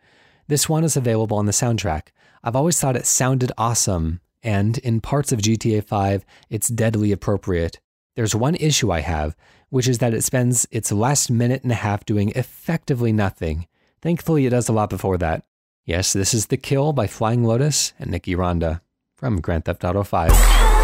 This 0.47 0.69
one 0.69 0.85
is 0.85 0.97
available 0.97 1.37
on 1.37 1.47
the 1.47 1.53
soundtrack. 1.53 2.11
I've 2.45 2.55
always 2.55 2.79
thought 2.79 2.95
it 2.95 3.07
sounded 3.07 3.51
awesome, 3.59 4.21
and 4.41 4.79
in 4.79 5.01
parts 5.01 5.33
of 5.33 5.41
GTA 5.41 5.83
5, 5.83 6.25
it's 6.49 6.69
deadly 6.69 7.11
appropriate. 7.11 7.81
There's 8.15 8.33
one 8.33 8.55
issue 8.55 8.93
I 8.93 9.01
have, 9.01 9.35
which 9.69 9.89
is 9.89 9.99
that 9.99 10.15
it 10.15 10.23
spends 10.23 10.65
its 10.71 10.93
last 10.93 11.29
minute 11.29 11.65
and 11.65 11.73
a 11.73 11.75
half 11.75 12.05
doing 12.05 12.31
effectively 12.37 13.13
nothing. 13.13 13.67
Thankfully, 14.01 14.47
it 14.47 14.51
does 14.51 14.69
a 14.69 14.73
lot 14.73 14.91
before 14.91 15.19
that. 15.19 15.43
Yes, 15.85 16.13
this 16.13 16.33
is 16.33 16.47
The 16.47 16.57
Kill 16.57 16.93
by 16.93 17.09
Flying 17.09 17.43
Lotus 17.43 17.95
and 17.99 18.13
Niki 18.13 18.37
Randa 18.37 18.81
from 19.21 19.41
Grand 19.41 19.67
Theft 19.67 19.85
Auto 19.85 20.03
5. 20.03 20.80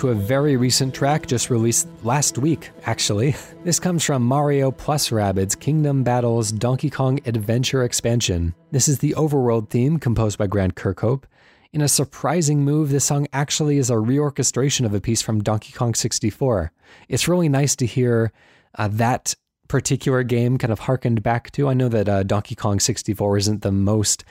Into 0.00 0.12
a 0.12 0.14
very 0.14 0.56
recent 0.56 0.94
track 0.94 1.26
just 1.26 1.50
released 1.50 1.86
last 2.04 2.38
week, 2.38 2.70
actually. 2.84 3.34
This 3.64 3.78
comes 3.78 4.02
from 4.02 4.22
Mario 4.22 4.70
plus 4.70 5.10
Rabbids 5.10 5.58
Kingdom 5.58 6.02
Battles 6.02 6.50
Donkey 6.50 6.88
Kong 6.88 7.20
Adventure 7.26 7.84
Expansion. 7.84 8.54
This 8.70 8.88
is 8.88 9.00
the 9.00 9.12
overworld 9.18 9.68
theme 9.68 9.98
composed 9.98 10.38
by 10.38 10.46
Grant 10.46 10.74
Kirkhope. 10.76 11.24
In 11.74 11.82
a 11.82 11.88
surprising 11.88 12.64
move, 12.64 12.88
this 12.88 13.04
song 13.04 13.26
actually 13.34 13.76
is 13.76 13.90
a 13.90 13.94
reorchestration 13.94 14.86
of 14.86 14.94
a 14.94 15.00
piece 15.02 15.20
from 15.20 15.42
Donkey 15.42 15.74
Kong 15.74 15.92
64. 15.94 16.72
It's 17.10 17.28
really 17.28 17.50
nice 17.50 17.76
to 17.76 17.84
hear 17.84 18.32
uh, 18.76 18.88
that 18.92 19.34
particular 19.68 20.22
game 20.22 20.56
kind 20.56 20.72
of 20.72 20.78
harkened 20.78 21.22
back 21.22 21.50
to. 21.50 21.68
I 21.68 21.74
know 21.74 21.90
that 21.90 22.08
uh, 22.08 22.22
Donkey 22.22 22.54
Kong 22.54 22.80
64 22.80 23.36
isn't 23.36 23.60
the 23.60 23.72
most 23.72 24.24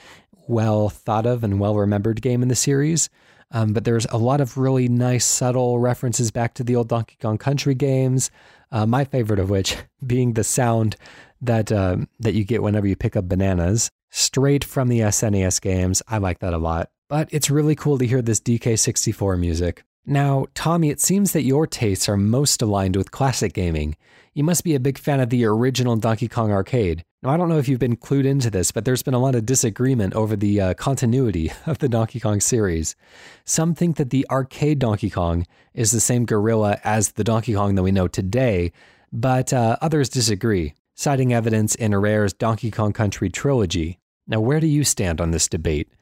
well 0.48 0.88
thought 0.88 1.26
of 1.26 1.44
and 1.44 1.60
well 1.60 1.76
remembered 1.76 2.20
game 2.20 2.42
in 2.42 2.48
the 2.48 2.56
series, 2.56 3.08
um, 3.50 3.72
but 3.72 3.84
there's 3.84 4.06
a 4.06 4.16
lot 4.16 4.40
of 4.40 4.56
really 4.56 4.88
nice, 4.88 5.24
subtle 5.24 5.78
references 5.78 6.30
back 6.30 6.54
to 6.54 6.64
the 6.64 6.76
old 6.76 6.88
Donkey 6.88 7.16
Kong 7.20 7.38
Country 7.38 7.74
games. 7.74 8.30
Uh, 8.72 8.86
my 8.86 9.04
favorite 9.04 9.40
of 9.40 9.50
which 9.50 9.76
being 10.06 10.34
the 10.34 10.44
sound 10.44 10.96
that 11.40 11.72
uh, 11.72 11.96
that 12.20 12.34
you 12.34 12.44
get 12.44 12.62
whenever 12.62 12.86
you 12.86 12.96
pick 12.96 13.16
up 13.16 13.28
bananas, 13.28 13.90
straight 14.10 14.64
from 14.64 14.88
the 14.88 15.00
SNES 15.00 15.60
games. 15.60 16.02
I 16.08 16.18
like 16.18 16.40
that 16.40 16.54
a 16.54 16.58
lot. 16.58 16.90
But 17.08 17.28
it's 17.32 17.50
really 17.50 17.74
cool 17.74 17.98
to 17.98 18.06
hear 18.06 18.22
this 18.22 18.40
DK64 18.40 19.38
music. 19.38 19.82
Now, 20.06 20.46
Tommy, 20.54 20.88
it 20.90 21.00
seems 21.00 21.32
that 21.32 21.42
your 21.42 21.66
tastes 21.66 22.08
are 22.08 22.16
most 22.16 22.62
aligned 22.62 22.96
with 22.96 23.10
classic 23.10 23.52
gaming. 23.52 23.96
You 24.32 24.44
must 24.44 24.64
be 24.64 24.74
a 24.74 24.80
big 24.80 24.96
fan 24.96 25.20
of 25.20 25.28
the 25.28 25.44
original 25.44 25.96
Donkey 25.96 26.26
Kong 26.26 26.50
arcade. 26.50 27.04
Now, 27.22 27.30
I 27.30 27.36
don't 27.36 27.50
know 27.50 27.58
if 27.58 27.68
you've 27.68 27.78
been 27.78 27.96
clued 27.96 28.24
into 28.24 28.50
this, 28.50 28.72
but 28.72 28.86
there's 28.86 29.02
been 29.02 29.12
a 29.12 29.18
lot 29.18 29.34
of 29.34 29.44
disagreement 29.44 30.14
over 30.14 30.36
the 30.36 30.58
uh, 30.60 30.74
continuity 30.74 31.52
of 31.66 31.78
the 31.78 31.88
Donkey 31.88 32.18
Kong 32.18 32.40
series. 32.40 32.96
Some 33.44 33.74
think 33.74 33.96
that 33.96 34.08
the 34.08 34.26
arcade 34.30 34.78
Donkey 34.78 35.10
Kong 35.10 35.46
is 35.74 35.90
the 35.90 36.00
same 36.00 36.24
gorilla 36.24 36.78
as 36.82 37.12
the 37.12 37.24
Donkey 37.24 37.52
Kong 37.52 37.74
that 37.74 37.82
we 37.82 37.92
know 37.92 38.08
today, 38.08 38.72
but 39.12 39.52
uh, 39.52 39.76
others 39.82 40.08
disagree, 40.08 40.72
citing 40.94 41.34
evidence 41.34 41.74
in 41.74 41.94
Rare's 41.94 42.32
Donkey 42.32 42.70
Kong 42.70 42.94
Country 42.94 43.28
trilogy. 43.28 43.98
Now, 44.26 44.40
where 44.40 44.60
do 44.60 44.66
you 44.66 44.82
stand 44.82 45.20
on 45.20 45.30
this 45.30 45.46
debate? 45.46 45.92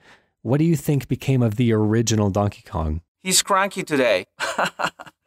What 0.42 0.58
do 0.58 0.64
you 0.64 0.76
think 0.76 1.08
became 1.08 1.42
of 1.42 1.56
the 1.56 1.72
original 1.72 2.30
Donkey 2.30 2.62
Kong? 2.62 3.00
He's 3.28 3.42
cranky 3.42 3.82
today. 3.82 4.24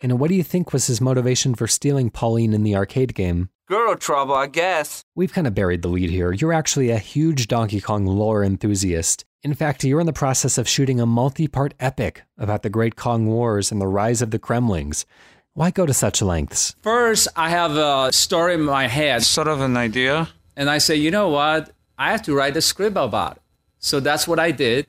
And 0.03 0.19
what 0.19 0.29
do 0.29 0.35
you 0.35 0.41
think 0.41 0.73
was 0.73 0.87
his 0.87 0.99
motivation 0.99 1.53
for 1.53 1.67
stealing 1.67 2.09
Pauline 2.09 2.55
in 2.55 2.63
the 2.63 2.75
arcade 2.75 3.13
game? 3.13 3.49
Girl 3.67 3.95
trouble, 3.95 4.33
I 4.33 4.47
guess. 4.47 5.03
We've 5.13 5.31
kind 5.31 5.45
of 5.45 5.53
buried 5.53 5.83
the 5.83 5.89
lead 5.89 6.09
here. 6.09 6.31
You're 6.31 6.53
actually 6.53 6.89
a 6.89 6.97
huge 6.97 7.47
Donkey 7.47 7.79
Kong 7.79 8.07
lore 8.07 8.43
enthusiast. 8.43 9.23
In 9.43 9.53
fact, 9.53 9.83
you're 9.83 9.99
in 9.99 10.07
the 10.07 10.11
process 10.13 10.57
of 10.57 10.67
shooting 10.67 10.99
a 10.99 11.05
multi 11.05 11.47
part 11.47 11.75
epic 11.79 12.23
about 12.39 12.63
the 12.63 12.69
Great 12.71 12.95
Kong 12.95 13.27
Wars 13.27 13.71
and 13.71 13.79
the 13.79 13.85
rise 13.85 14.23
of 14.23 14.31
the 14.31 14.39
Kremlings. 14.39 15.05
Why 15.53 15.69
go 15.69 15.85
to 15.85 15.93
such 15.93 16.23
lengths? 16.23 16.75
First, 16.81 17.27
I 17.35 17.51
have 17.51 17.77
a 17.77 18.11
story 18.11 18.55
in 18.55 18.61
my 18.63 18.87
head, 18.87 19.21
Sort 19.21 19.47
of 19.47 19.61
an 19.61 19.77
idea. 19.77 20.29
and 20.57 20.67
I 20.67 20.79
say, 20.79 20.95
you 20.95 21.11
know 21.11 21.29
what? 21.29 21.75
I 21.99 22.09
have 22.09 22.23
to 22.23 22.33
write 22.33 22.57
a 22.57 22.61
script 22.61 22.97
about 22.97 23.35
it. 23.37 23.43
So 23.77 23.99
that's 23.99 24.27
what 24.27 24.39
I 24.39 24.49
did. 24.49 24.87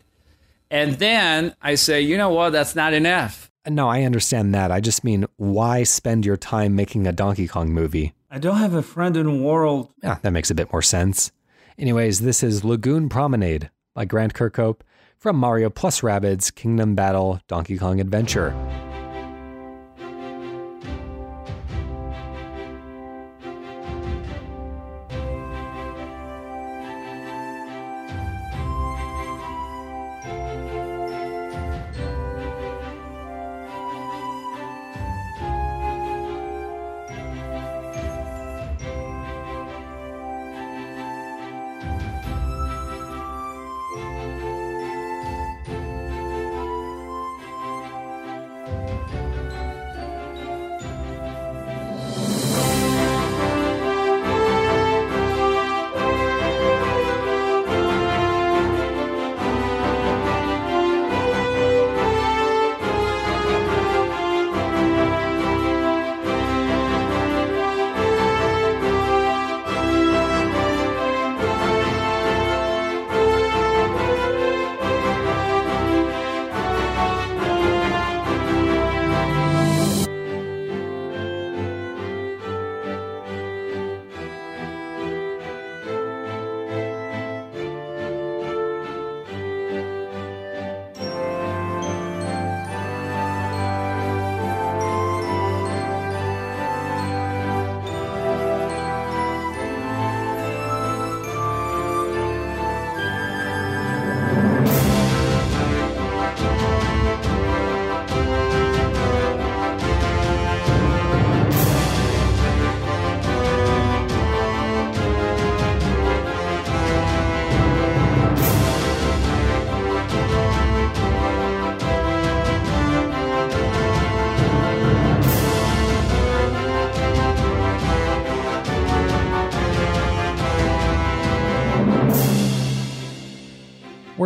And 0.72 0.94
then 0.94 1.54
I 1.60 1.74
say, 1.74 2.00
you 2.00 2.16
know 2.16 2.30
what? 2.30 2.50
That's 2.50 2.74
not 2.74 2.94
enough. 2.94 3.50
No, 3.68 3.90
I 3.90 4.04
understand 4.04 4.54
that. 4.54 4.72
I 4.72 4.80
just 4.80 5.04
mean, 5.04 5.26
why 5.36 5.82
spend 5.82 6.24
your 6.24 6.38
time 6.38 6.74
making 6.74 7.06
a 7.06 7.12
Donkey 7.12 7.46
Kong 7.46 7.68
movie? 7.68 8.14
I 8.30 8.38
don't 8.38 8.56
have 8.56 8.72
a 8.72 8.82
friend 8.82 9.14
in 9.18 9.26
the 9.26 9.42
world. 9.42 9.92
Yeah, 10.02 10.16
that 10.22 10.32
makes 10.32 10.50
a 10.50 10.54
bit 10.54 10.72
more 10.72 10.80
sense. 10.80 11.30
Anyways, 11.78 12.20
this 12.20 12.42
is 12.42 12.64
Lagoon 12.64 13.10
Promenade 13.10 13.70
by 13.94 14.06
Grant 14.06 14.32
Kirkhope 14.32 14.80
from 15.18 15.36
Mario 15.36 15.68
plus 15.68 16.00
Rabbids 16.00 16.52
Kingdom 16.52 16.94
Battle 16.94 17.40
Donkey 17.48 17.76
Kong 17.76 18.00
Adventure. 18.00 18.54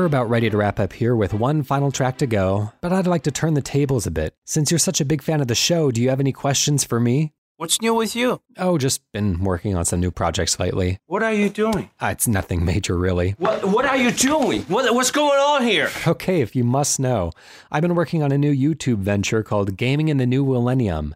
About 0.06 0.30
ready 0.30 0.48
to 0.48 0.56
wrap 0.56 0.80
up 0.80 0.92
here 0.92 1.14
with 1.14 1.34
one 1.34 1.62
final 1.62 1.92
track 1.92 2.18
to 2.18 2.26
go, 2.26 2.72
but 2.80 2.92
I'd 2.92 3.06
like 3.06 3.24
to 3.24 3.30
turn 3.30 3.54
the 3.54 3.60
tables 3.60 4.06
a 4.06 4.10
bit. 4.10 4.34
Since 4.44 4.70
you're 4.70 4.78
such 4.78 5.00
a 5.00 5.04
big 5.04 5.20
fan 5.20 5.40
of 5.40 5.48
the 5.48 5.54
show, 5.54 5.90
do 5.90 6.00
you 6.00 6.08
have 6.08 6.20
any 6.20 6.32
questions 6.32 6.84
for 6.84 6.98
me? 6.98 7.32
What's 7.58 7.80
new 7.80 7.94
with 7.94 8.14
you? 8.14 8.42
Oh, 8.58 8.76
just 8.76 9.00
been 9.12 9.42
working 9.42 9.74
on 9.76 9.84
some 9.86 10.00
new 10.00 10.10
projects 10.10 10.60
lately. 10.60 10.98
What 11.06 11.22
are 11.22 11.32
you 11.32 11.48
doing? 11.48 11.90
Uh, 12.00 12.08
it's 12.08 12.28
nothing 12.28 12.64
major, 12.64 12.96
really. 12.98 13.30
What 13.38 13.64
What 13.68 13.86
are 13.86 13.96
you 13.96 14.10
doing? 14.10 14.62
What 14.62 14.94
What's 14.94 15.10
going 15.10 15.38
on 15.38 15.62
here? 15.62 15.90
Okay, 16.06 16.40
if 16.42 16.54
you 16.54 16.64
must 16.64 17.00
know, 17.00 17.32
I've 17.72 17.80
been 17.82 17.94
working 17.94 18.22
on 18.22 18.30
a 18.30 18.38
new 18.38 18.54
YouTube 18.54 18.98
venture 18.98 19.42
called 19.42 19.76
Gaming 19.76 20.08
in 20.08 20.18
the 20.18 20.26
New 20.26 20.44
Millennium. 20.44 21.14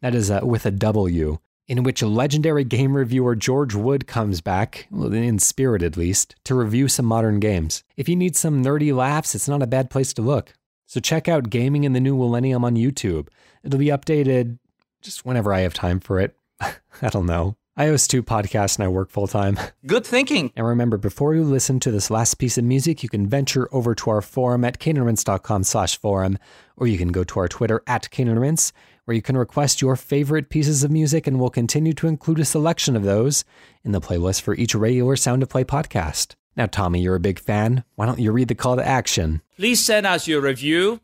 That 0.00 0.14
is 0.14 0.30
uh, 0.30 0.40
with 0.42 0.64
a 0.66 0.70
W, 0.70 1.38
in 1.68 1.82
which 1.82 2.02
legendary 2.02 2.64
game 2.64 2.96
reviewer 2.96 3.34
George 3.34 3.74
Wood 3.74 4.06
comes 4.06 4.40
back, 4.40 4.88
in 4.92 5.38
spirit 5.38 5.82
at 5.82 5.96
least, 5.96 6.34
to 6.44 6.54
review 6.54 6.88
some 6.88 7.06
modern 7.06 7.40
games. 7.40 7.84
If 7.96 8.08
you 8.08 8.16
need 8.16 8.36
some 8.36 8.62
nerdy 8.62 8.94
laughs, 8.94 9.34
it's 9.34 9.48
not 9.48 9.62
a 9.62 9.66
bad 9.66 9.90
place 9.90 10.12
to 10.14 10.22
look. 10.22 10.52
So 10.86 11.00
check 11.00 11.28
out 11.28 11.50
Gaming 11.50 11.84
in 11.84 11.92
the 11.92 12.00
New 12.00 12.16
Millennium 12.16 12.64
on 12.64 12.76
YouTube. 12.76 13.28
It'll 13.62 13.78
be 13.78 13.86
updated 13.86 14.58
just 15.00 15.24
whenever 15.24 15.52
I 15.52 15.60
have 15.60 15.74
time 15.74 16.00
for 16.00 16.20
it. 16.20 16.36
I 16.60 17.08
don't 17.10 17.26
know. 17.26 17.56
I 17.74 17.86
host 17.86 18.10
two 18.10 18.22
podcasts 18.22 18.76
and 18.76 18.84
I 18.84 18.88
work 18.88 19.08
full 19.08 19.26
time. 19.26 19.58
Good 19.86 20.04
thinking. 20.04 20.52
And 20.54 20.66
remember, 20.66 20.98
before 20.98 21.34
you 21.34 21.42
listen 21.42 21.80
to 21.80 21.90
this 21.90 22.10
last 22.10 22.34
piece 22.34 22.58
of 22.58 22.64
music, 22.64 23.02
you 23.02 23.08
can 23.08 23.26
venture 23.26 23.68
over 23.72 23.94
to 23.94 24.10
our 24.10 24.20
forum 24.20 24.62
at 24.64 24.78
caneandrinse.com 24.78 25.64
slash 25.64 25.98
forum, 25.98 26.38
or 26.76 26.86
you 26.86 26.98
can 26.98 27.08
go 27.08 27.24
to 27.24 27.40
our 27.40 27.48
Twitter 27.48 27.82
at 27.86 28.10
caneandrinse, 28.10 28.72
where 29.04 29.14
you 29.14 29.22
can 29.22 29.36
request 29.36 29.82
your 29.82 29.96
favorite 29.96 30.48
pieces 30.48 30.84
of 30.84 30.90
music, 30.90 31.26
and 31.26 31.38
we'll 31.40 31.50
continue 31.50 31.92
to 31.94 32.06
include 32.06 32.38
a 32.38 32.44
selection 32.44 32.96
of 32.96 33.02
those 33.02 33.44
in 33.84 33.92
the 33.92 34.00
playlist 34.00 34.42
for 34.42 34.54
each 34.54 34.74
regular 34.74 35.16
Sound 35.16 35.42
of 35.42 35.48
Play 35.48 35.64
podcast. 35.64 36.34
Now, 36.56 36.66
Tommy, 36.66 37.00
you're 37.00 37.14
a 37.14 37.20
big 37.20 37.38
fan. 37.38 37.84
Why 37.94 38.06
don't 38.06 38.18
you 38.18 38.30
read 38.30 38.48
the 38.48 38.54
call 38.54 38.76
to 38.76 38.86
action? 38.86 39.42
Please 39.56 39.84
send 39.84 40.06
us 40.06 40.28
your 40.28 40.40
review, 40.40 41.00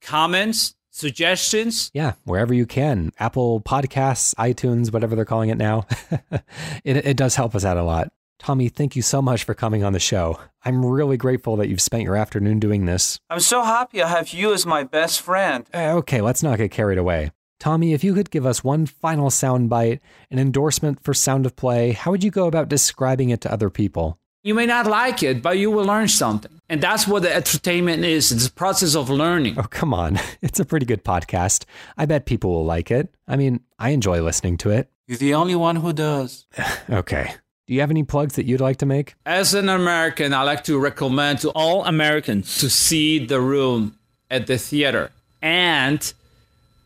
comments, 0.00 0.74
suggestions. 0.90 1.90
Yeah, 1.94 2.12
wherever 2.24 2.52
you 2.52 2.66
can. 2.66 3.12
Apple 3.18 3.60
Podcasts, 3.60 4.34
iTunes, 4.34 4.92
whatever 4.92 5.16
they're 5.16 5.24
calling 5.24 5.50
it 5.50 5.58
now. 5.58 5.86
it, 6.84 6.96
it 6.96 7.16
does 7.16 7.36
help 7.36 7.54
us 7.54 7.64
out 7.64 7.76
a 7.76 7.82
lot. 7.82 8.12
Tommy, 8.42 8.68
thank 8.68 8.96
you 8.96 9.02
so 9.02 9.22
much 9.22 9.44
for 9.44 9.54
coming 9.54 9.84
on 9.84 9.92
the 9.92 10.00
show. 10.00 10.36
I'm 10.64 10.84
really 10.84 11.16
grateful 11.16 11.54
that 11.58 11.68
you've 11.68 11.80
spent 11.80 12.02
your 12.02 12.16
afternoon 12.16 12.58
doing 12.58 12.86
this. 12.86 13.20
I'm 13.30 13.38
so 13.38 13.62
happy 13.62 14.02
I 14.02 14.08
have 14.08 14.30
you 14.30 14.52
as 14.52 14.66
my 14.66 14.82
best 14.82 15.20
friend. 15.20 15.64
Uh, 15.72 15.92
okay, 15.98 16.20
let's 16.20 16.42
not 16.42 16.58
get 16.58 16.72
carried 16.72 16.98
away. 16.98 17.30
Tommy, 17.60 17.92
if 17.92 18.02
you 18.02 18.14
could 18.14 18.32
give 18.32 18.44
us 18.44 18.64
one 18.64 18.86
final 18.86 19.30
soundbite, 19.30 20.00
an 20.28 20.40
endorsement 20.40 21.04
for 21.04 21.14
Sound 21.14 21.46
of 21.46 21.54
Play, 21.54 21.92
how 21.92 22.10
would 22.10 22.24
you 22.24 22.32
go 22.32 22.48
about 22.48 22.68
describing 22.68 23.30
it 23.30 23.40
to 23.42 23.52
other 23.52 23.70
people? 23.70 24.18
You 24.42 24.54
may 24.56 24.66
not 24.66 24.88
like 24.88 25.22
it, 25.22 25.40
but 25.40 25.56
you 25.58 25.70
will 25.70 25.84
learn 25.84 26.08
something. 26.08 26.60
And 26.68 26.80
that's 26.82 27.06
what 27.06 27.22
the 27.22 27.32
entertainment 27.32 28.04
is. 28.04 28.32
It's 28.32 28.48
a 28.48 28.52
process 28.52 28.96
of 28.96 29.08
learning. 29.08 29.56
Oh, 29.56 29.68
come 29.70 29.94
on. 29.94 30.18
It's 30.42 30.58
a 30.58 30.64
pretty 30.64 30.84
good 30.86 31.04
podcast. 31.04 31.64
I 31.96 32.06
bet 32.06 32.26
people 32.26 32.50
will 32.50 32.64
like 32.64 32.90
it. 32.90 33.14
I 33.28 33.36
mean, 33.36 33.60
I 33.78 33.90
enjoy 33.90 34.20
listening 34.20 34.56
to 34.58 34.70
it. 34.70 34.90
You're 35.06 35.18
the 35.18 35.34
only 35.34 35.54
one 35.54 35.76
who 35.76 35.92
does. 35.92 36.48
Okay. 36.90 37.34
Do 37.66 37.74
you 37.74 37.80
have 37.80 37.90
any 37.90 38.02
plugs 38.02 38.34
that 38.34 38.44
you'd 38.44 38.60
like 38.60 38.78
to 38.78 38.86
make? 38.86 39.14
As 39.24 39.54
an 39.54 39.68
American, 39.68 40.34
I 40.34 40.42
like 40.42 40.64
to 40.64 40.78
recommend 40.78 41.38
to 41.40 41.50
all 41.50 41.84
Americans 41.84 42.58
to 42.58 42.68
see 42.68 43.24
The 43.24 43.40
Room 43.40 43.96
at 44.28 44.48
the 44.48 44.58
theater. 44.58 45.12
And 45.40 46.12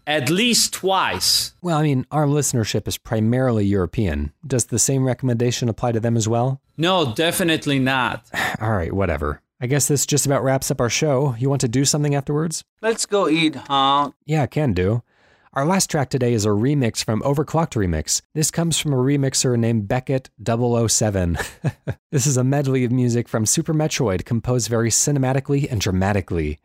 at 0.06 0.28
least 0.28 0.74
twice. 0.74 1.54
Well, 1.62 1.78
I 1.78 1.82
mean, 1.82 2.06
our 2.10 2.26
listenership 2.26 2.86
is 2.86 2.98
primarily 2.98 3.64
European. 3.64 4.32
Does 4.46 4.66
the 4.66 4.78
same 4.78 5.04
recommendation 5.04 5.68
apply 5.68 5.92
to 5.92 6.00
them 6.00 6.16
as 6.16 6.28
well? 6.28 6.60
No, 6.76 7.14
definitely 7.14 7.78
not. 7.78 8.26
All 8.60 8.72
right, 8.72 8.92
whatever. 8.92 9.40
I 9.60 9.66
guess 9.66 9.88
this 9.88 10.04
just 10.04 10.26
about 10.26 10.44
wraps 10.44 10.70
up 10.70 10.82
our 10.82 10.90
show. 10.90 11.34
You 11.38 11.48
want 11.48 11.62
to 11.62 11.68
do 11.68 11.86
something 11.86 12.14
afterwards? 12.14 12.62
Let's 12.82 13.06
go 13.06 13.28
eat, 13.28 13.54
huh? 13.54 14.10
Yeah, 14.26 14.44
can 14.44 14.74
do. 14.74 15.02
Our 15.56 15.64
last 15.64 15.90
track 15.90 16.10
today 16.10 16.34
is 16.34 16.44
a 16.44 16.50
remix 16.50 17.02
from 17.02 17.22
Overclocked 17.22 17.76
Remix. 17.76 18.20
This 18.34 18.50
comes 18.50 18.78
from 18.78 18.92
a 18.92 18.96
remixer 18.96 19.58
named 19.58 19.88
Beckett 19.88 20.28
007. 20.44 21.38
this 22.12 22.26
is 22.26 22.36
a 22.36 22.44
medley 22.44 22.84
of 22.84 22.92
music 22.92 23.26
from 23.26 23.46
Super 23.46 23.72
Metroid 23.72 24.26
composed 24.26 24.68
very 24.68 24.90
cinematically 24.90 25.66
and 25.72 25.80
dramatically. 25.80 26.58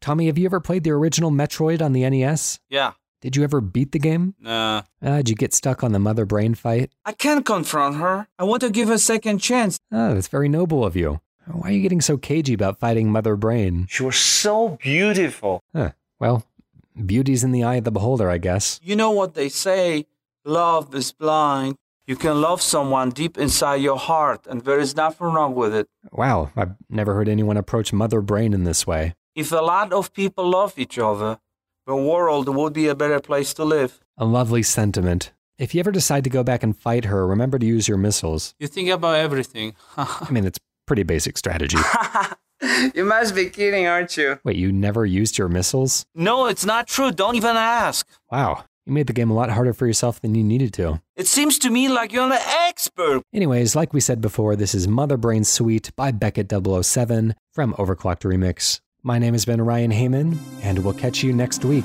Tommy, 0.00 0.28
have 0.28 0.38
you 0.38 0.46
ever 0.46 0.60
played 0.60 0.82
the 0.82 0.92
original 0.92 1.30
Metroid 1.30 1.82
on 1.82 1.92
the 1.92 2.08
NES? 2.08 2.58
Yeah. 2.70 2.92
Did 3.20 3.36
you 3.36 3.44
ever 3.44 3.60
beat 3.60 3.92
the 3.92 3.98
game? 3.98 4.34
Nah. 4.40 4.84
Uh, 5.02 5.16
did 5.18 5.28
you 5.28 5.36
get 5.36 5.52
stuck 5.52 5.84
on 5.84 5.92
the 5.92 5.98
mother 5.98 6.24
brain 6.24 6.54
fight? 6.54 6.90
I 7.04 7.12
can't 7.12 7.44
confront 7.44 7.96
her. 7.96 8.28
I 8.38 8.44
want 8.44 8.62
to 8.62 8.70
give 8.70 8.88
her 8.88 8.94
a 8.94 8.98
second 8.98 9.40
chance. 9.40 9.78
Oh, 9.92 10.14
that's 10.14 10.28
very 10.28 10.48
noble 10.48 10.86
of 10.86 10.96
you. 10.96 11.20
Why 11.48 11.68
are 11.68 11.72
you 11.72 11.82
getting 11.82 12.00
so 12.00 12.16
cagey 12.16 12.54
about 12.54 12.80
fighting 12.80 13.10
Mother 13.10 13.36
Brain? 13.36 13.88
She 13.90 14.04
was 14.04 14.16
so 14.16 14.78
beautiful. 14.80 15.60
Huh. 15.76 15.90
Well, 16.18 16.46
beauty's 16.94 17.44
in 17.44 17.52
the 17.52 17.64
eye 17.64 17.76
of 17.76 17.84
the 17.84 17.90
beholder, 17.90 18.30
I 18.30 18.38
guess. 18.38 18.80
You 18.82 18.96
know 18.96 19.10
what 19.10 19.34
they 19.34 19.48
say 19.48 20.06
love 20.44 20.94
is 20.94 21.12
blind. 21.12 21.76
You 22.06 22.16
can 22.16 22.40
love 22.40 22.60
someone 22.60 23.10
deep 23.10 23.38
inside 23.38 23.76
your 23.76 23.96
heart, 23.96 24.46
and 24.48 24.62
there 24.62 24.80
is 24.80 24.96
nothing 24.96 25.28
wrong 25.28 25.54
with 25.54 25.72
it. 25.74 25.88
Wow, 26.10 26.50
I've 26.56 26.74
never 26.90 27.14
heard 27.14 27.28
anyone 27.28 27.56
approach 27.56 27.92
Mother 27.92 28.20
Brain 28.20 28.52
in 28.52 28.64
this 28.64 28.86
way. 28.86 29.14
If 29.36 29.52
a 29.52 29.56
lot 29.56 29.92
of 29.92 30.12
people 30.12 30.50
love 30.50 30.78
each 30.78 30.98
other, 30.98 31.38
the 31.86 31.96
world 31.96 32.48
would 32.48 32.72
be 32.72 32.88
a 32.88 32.94
better 32.94 33.20
place 33.20 33.54
to 33.54 33.64
live. 33.64 34.00
A 34.18 34.24
lovely 34.24 34.62
sentiment. 34.62 35.32
If 35.58 35.74
you 35.74 35.80
ever 35.80 35.92
decide 35.92 36.24
to 36.24 36.30
go 36.30 36.42
back 36.42 36.62
and 36.62 36.76
fight 36.76 37.04
her, 37.04 37.26
remember 37.26 37.58
to 37.58 37.66
use 37.66 37.86
your 37.86 37.98
missiles. 37.98 38.54
You 38.58 38.66
think 38.66 38.88
about 38.88 39.16
everything. 39.16 39.74
I 39.96 40.26
mean, 40.30 40.44
it's 40.44 40.58
pretty 40.86 41.04
basic 41.04 41.38
strategy. 41.38 41.78
you 42.94 43.04
must 43.04 43.34
be 43.34 43.50
kidding, 43.50 43.86
aren't 43.86 44.16
you? 44.16 44.38
Wait, 44.44 44.56
you 44.56 44.72
never 44.72 45.04
used 45.04 45.38
your 45.38 45.48
missiles? 45.48 46.04
No, 46.14 46.46
it's 46.46 46.64
not 46.64 46.86
true. 46.86 47.10
Don't 47.10 47.34
even 47.34 47.56
ask. 47.56 48.08
Wow, 48.30 48.64
you 48.86 48.92
made 48.92 49.06
the 49.06 49.12
game 49.12 49.30
a 49.30 49.34
lot 49.34 49.50
harder 49.50 49.72
for 49.72 49.86
yourself 49.86 50.20
than 50.20 50.34
you 50.34 50.44
needed 50.44 50.72
to. 50.74 51.00
It 51.16 51.26
seems 51.26 51.58
to 51.60 51.70
me 51.70 51.88
like 51.88 52.12
you're 52.12 52.26
an 52.26 52.32
expert. 52.32 53.22
Anyways, 53.32 53.74
like 53.74 53.92
we 53.92 54.00
said 54.00 54.20
before, 54.20 54.56
this 54.56 54.74
is 54.74 54.86
Mother 54.86 55.16
Brain 55.16 55.44
Suite 55.44 55.90
by 55.96 56.12
Beckett 56.12 56.50
007 56.52 57.34
from 57.52 57.74
Overclocked 57.74 58.22
Remix. 58.22 58.80
My 59.02 59.18
name 59.18 59.34
has 59.34 59.44
been 59.44 59.60
Ryan 59.60 59.90
Hamann, 59.90 60.38
and 60.62 60.84
we'll 60.84 60.94
catch 60.94 61.24
you 61.24 61.32
next 61.32 61.64
week. 61.64 61.84